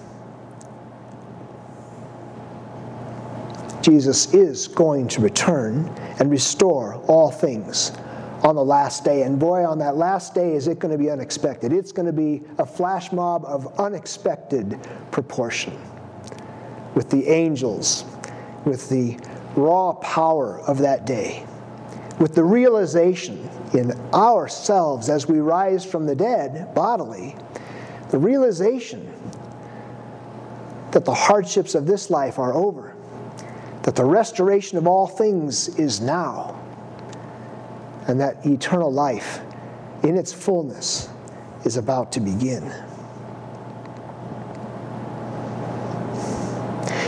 Jesus 3.80 4.32
is 4.34 4.66
going 4.66 5.06
to 5.08 5.20
return 5.20 5.86
and 6.18 6.30
restore 6.30 6.94
all 7.06 7.30
things 7.30 7.92
on 8.44 8.54
the 8.54 8.64
last 8.64 9.04
day. 9.04 9.22
And 9.22 9.38
boy, 9.38 9.66
on 9.66 9.78
that 9.78 9.96
last 9.96 10.34
day, 10.34 10.52
is 10.52 10.68
it 10.68 10.78
going 10.78 10.92
to 10.92 10.98
be 10.98 11.10
unexpected. 11.10 11.72
It's 11.72 11.92
going 11.92 12.06
to 12.06 12.12
be 12.12 12.42
a 12.58 12.66
flash 12.66 13.10
mob 13.10 13.44
of 13.46 13.80
unexpected 13.80 14.78
proportion 15.10 15.76
with 16.94 17.08
the 17.08 17.26
angels, 17.26 18.04
with 18.66 18.88
the 18.90 19.18
raw 19.56 19.94
power 19.94 20.60
of 20.60 20.78
that 20.78 21.06
day, 21.06 21.46
with 22.20 22.34
the 22.34 22.44
realization 22.44 23.48
in 23.72 23.92
ourselves 24.12 25.08
as 25.08 25.26
we 25.26 25.38
rise 25.40 25.84
from 25.84 26.04
the 26.04 26.14
dead 26.14 26.72
bodily, 26.74 27.34
the 28.10 28.18
realization 28.18 29.10
that 30.92 31.04
the 31.04 31.14
hardships 31.14 31.74
of 31.74 31.86
this 31.86 32.10
life 32.10 32.38
are 32.38 32.52
over, 32.52 32.94
that 33.82 33.96
the 33.96 34.04
restoration 34.04 34.76
of 34.76 34.86
all 34.86 35.06
things 35.06 35.68
is 35.78 36.00
now 36.00 36.60
and 38.06 38.20
that 38.20 38.44
eternal 38.44 38.92
life 38.92 39.40
in 40.02 40.16
its 40.16 40.32
fullness 40.32 41.08
is 41.64 41.76
about 41.76 42.12
to 42.12 42.20
begin. 42.20 42.72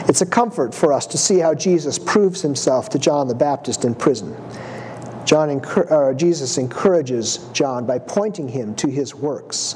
It's 0.09 0.22
a 0.22 0.26
comfort 0.26 0.74
for 0.74 0.92
us 0.92 1.06
to 1.09 1.18
see 1.18 1.38
how 1.38 1.54
Jesus 1.54 1.98
proves 1.98 2.40
himself 2.40 2.88
to 2.90 2.98
John 2.98 3.28
the 3.28 3.35
Baptist 3.35 3.85
in 3.85 3.94
prison. 3.94 4.37
John, 5.24 5.61
Jesus 6.16 6.56
encourages 6.56 7.38
John 7.52 7.85
by 7.85 7.98
pointing 7.98 8.48
him 8.48 8.74
to 8.76 8.88
his 8.88 9.14
works, 9.14 9.74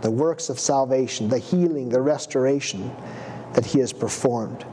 the 0.00 0.10
works 0.10 0.48
of 0.48 0.58
salvation, 0.58 1.28
the 1.28 1.38
healing, 1.38 1.90
the 1.90 2.00
restoration 2.00 2.90
that 3.52 3.66
he 3.66 3.78
has 3.80 3.92
performed, 3.92 4.64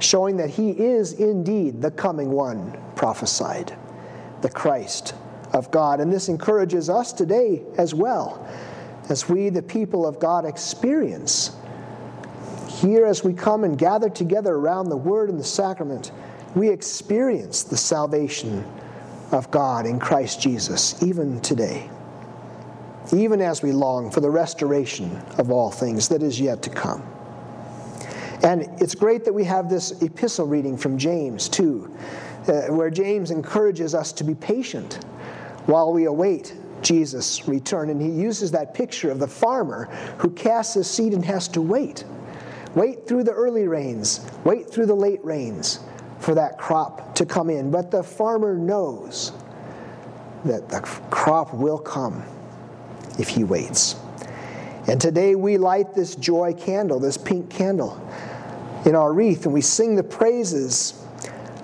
showing 0.00 0.36
that 0.38 0.50
he 0.50 0.70
is 0.70 1.12
indeed 1.12 1.80
the 1.80 1.92
coming 1.92 2.32
one 2.32 2.76
prophesied, 2.96 3.76
the 4.42 4.50
Christ, 4.50 5.14
of 5.52 5.70
God. 5.70 6.00
And 6.00 6.12
this 6.12 6.28
encourages 6.28 6.90
us 6.90 7.12
today 7.12 7.62
as 7.76 7.94
well, 7.94 8.46
as 9.08 9.28
we, 9.28 9.48
the 9.48 9.62
people 9.62 10.06
of 10.06 10.18
God, 10.18 10.44
experience 10.44 11.56
here 12.68 13.06
as 13.06 13.24
we 13.24 13.32
come 13.32 13.64
and 13.64 13.76
gather 13.76 14.08
together 14.08 14.54
around 14.54 14.88
the 14.88 14.96
Word 14.96 15.30
and 15.30 15.38
the 15.38 15.44
sacrament, 15.44 16.12
we 16.54 16.68
experience 16.68 17.64
the 17.64 17.76
salvation 17.76 18.64
of 19.32 19.50
God 19.50 19.84
in 19.84 19.98
Christ 19.98 20.40
Jesus, 20.40 21.02
even 21.02 21.40
today, 21.40 21.90
even 23.12 23.40
as 23.40 23.62
we 23.62 23.72
long 23.72 24.10
for 24.10 24.20
the 24.20 24.30
restoration 24.30 25.16
of 25.38 25.50
all 25.50 25.70
things 25.70 26.08
that 26.08 26.22
is 26.22 26.40
yet 26.40 26.62
to 26.62 26.70
come. 26.70 27.02
And 28.42 28.68
it's 28.80 28.94
great 28.94 29.24
that 29.24 29.32
we 29.32 29.44
have 29.44 29.68
this 29.68 30.00
epistle 30.00 30.46
reading 30.46 30.76
from 30.76 30.96
James, 30.96 31.48
too, 31.48 31.92
uh, 32.46 32.68
where 32.68 32.90
James 32.90 33.30
encourages 33.30 33.94
us 33.94 34.12
to 34.12 34.24
be 34.24 34.34
patient 34.34 35.00
while 35.68 35.92
we 35.92 36.06
await 36.06 36.54
Jesus' 36.80 37.46
return. 37.46 37.90
And 37.90 38.00
he 38.00 38.08
uses 38.08 38.50
that 38.52 38.72
picture 38.72 39.10
of 39.10 39.18
the 39.18 39.28
farmer 39.28 39.84
who 40.16 40.30
casts 40.30 40.74
his 40.74 40.90
seed 40.90 41.12
and 41.12 41.22
has 41.26 41.46
to 41.48 41.60
wait. 41.60 42.04
Wait 42.74 43.06
through 43.06 43.24
the 43.24 43.32
early 43.32 43.68
rains, 43.68 44.26
wait 44.44 44.70
through 44.70 44.86
the 44.86 44.94
late 44.94 45.22
rains 45.22 45.80
for 46.20 46.34
that 46.34 46.56
crop 46.56 47.14
to 47.16 47.26
come 47.26 47.50
in. 47.50 47.70
But 47.70 47.90
the 47.90 48.02
farmer 48.02 48.54
knows 48.54 49.32
that 50.46 50.70
the 50.70 50.80
crop 51.10 51.52
will 51.52 51.78
come 51.78 52.24
if 53.18 53.28
he 53.28 53.44
waits. 53.44 53.96
And 54.86 54.98
today 54.98 55.34
we 55.34 55.58
light 55.58 55.92
this 55.94 56.14
joy 56.14 56.54
candle, 56.54 56.98
this 56.98 57.18
pink 57.18 57.50
candle, 57.50 58.00
in 58.86 58.94
our 58.94 59.12
wreath, 59.12 59.44
and 59.44 59.52
we 59.52 59.60
sing 59.60 59.96
the 59.96 60.02
praises 60.02 61.04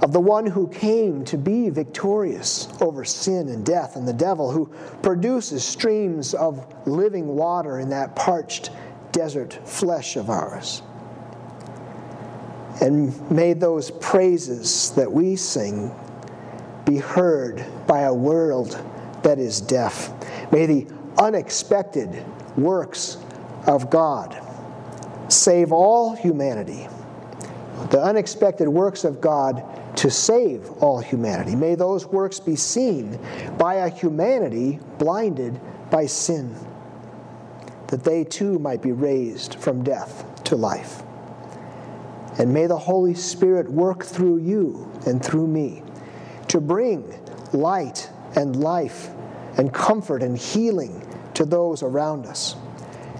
of 0.05 0.13
the 0.13 0.21
one 0.21 0.45
who 0.45 0.69
came 0.69 1.25
to 1.25 1.39
be 1.39 1.71
victorious 1.71 2.69
over 2.83 3.07
sin 3.07 3.49
and 3.49 3.65
death 3.65 3.97
and 3.97 4.07
the 4.07 4.13
devil, 4.13 4.51
who 4.51 4.67
produces 5.01 5.65
streams 5.65 6.35
of 6.35 6.63
living 6.87 7.27
water 7.27 7.79
in 7.81 7.89
that 7.89 8.15
parched 8.15 8.71
desert 9.13 9.59
flesh 9.67 10.17
of 10.17 10.29
ours. 10.29 10.83
And 12.83 13.19
may 13.31 13.55
those 13.55 13.91
praises 13.93 14.91
that 14.91 15.11
we 15.11 15.37
sing 15.37 15.91
be 16.85 16.99
heard 16.99 17.65
by 17.87 18.01
a 18.01 18.13
world 18.13 18.79
that 19.23 19.39
is 19.39 19.59
deaf. 19.63 20.13
May 20.53 20.67
the 20.67 20.87
unexpected 21.17 22.23
works 22.59 23.17
of 23.67 23.89
God 23.89 24.39
save 25.29 25.73
all 25.73 26.15
humanity. 26.15 26.89
The 27.91 28.03
unexpected 28.03 28.69
works 28.69 29.05
of 29.05 29.21
God 29.21 29.63
to 29.97 30.11
save 30.11 30.71
all 30.83 31.01
humanity. 31.01 31.55
May 31.55 31.75
those 31.75 32.07
works 32.07 32.41
be 32.41 32.57
seen 32.57 33.19
by 33.59 33.75
a 33.75 33.89
humanity 33.89 34.81
blinded 34.99 35.61
by 35.91 36.07
sin, 36.07 36.55
that 37.89 38.05
they 38.05 38.25
too 38.25 38.59
might 38.59 38.83
be 38.83 38.93
raised 38.93 39.57
from 39.57 39.83
death 39.83 40.43
to 40.45 40.57
life. 40.57 41.03
And 42.39 42.53
may 42.53 42.67
the 42.67 42.79
Holy 42.79 43.15
Spirit 43.15 43.71
work 43.71 44.05
through 44.05 44.39
you 44.39 44.91
and 45.07 45.25
through 45.25 45.47
me 45.47 45.83
to 46.49 46.61
bring 46.61 47.15
light 47.53 48.11
and 48.35 48.57
life 48.57 49.11
and 49.57 49.73
comfort 49.73 50.23
and 50.23 50.37
healing 50.37 51.07
to 51.35 51.45
those 51.45 51.83
around 51.83 52.27
us 52.27 52.57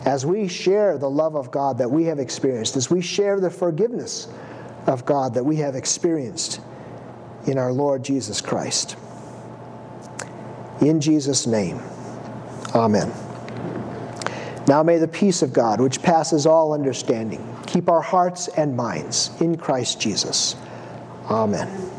as 0.05 0.27
we 0.27 0.49
share 0.49 0.99
the 0.99 1.09
love 1.09 1.35
of 1.35 1.51
God 1.51 1.79
that 1.79 1.91
we 1.91 2.05
have 2.05 2.19
experienced, 2.19 2.77
as 2.77 2.91
we 2.91 3.01
share 3.01 3.41
the 3.41 3.51
forgiveness 3.51 4.29
of 4.87 5.05
God 5.05 5.35
that 5.35 5.45
we 5.45 5.57
have 5.57 5.75
experienced 5.75 6.61
in 7.47 7.59
our 7.59 7.73
Lord 7.73 8.03
Jesus 8.03 8.41
Christ. 8.41 8.97
In 10.81 11.01
Jesus' 11.01 11.47
name, 11.47 11.81
amen. 12.75 13.13
Now 14.67 14.83
may 14.83 14.99
the 14.99 15.09
peace 15.09 15.43
of 15.43 15.53
God, 15.53 15.81
which 15.81 16.03
passes 16.03 16.47
all 16.47 16.73
understanding, 16.73 17.47
keep 17.67 17.89
our 17.89 18.01
hearts 18.01 18.49
and 18.49 18.77
minds 18.77 19.31
in 19.41 19.57
Christ 19.57 20.01
Jesus. 20.01 20.57
Amen. 21.31 21.94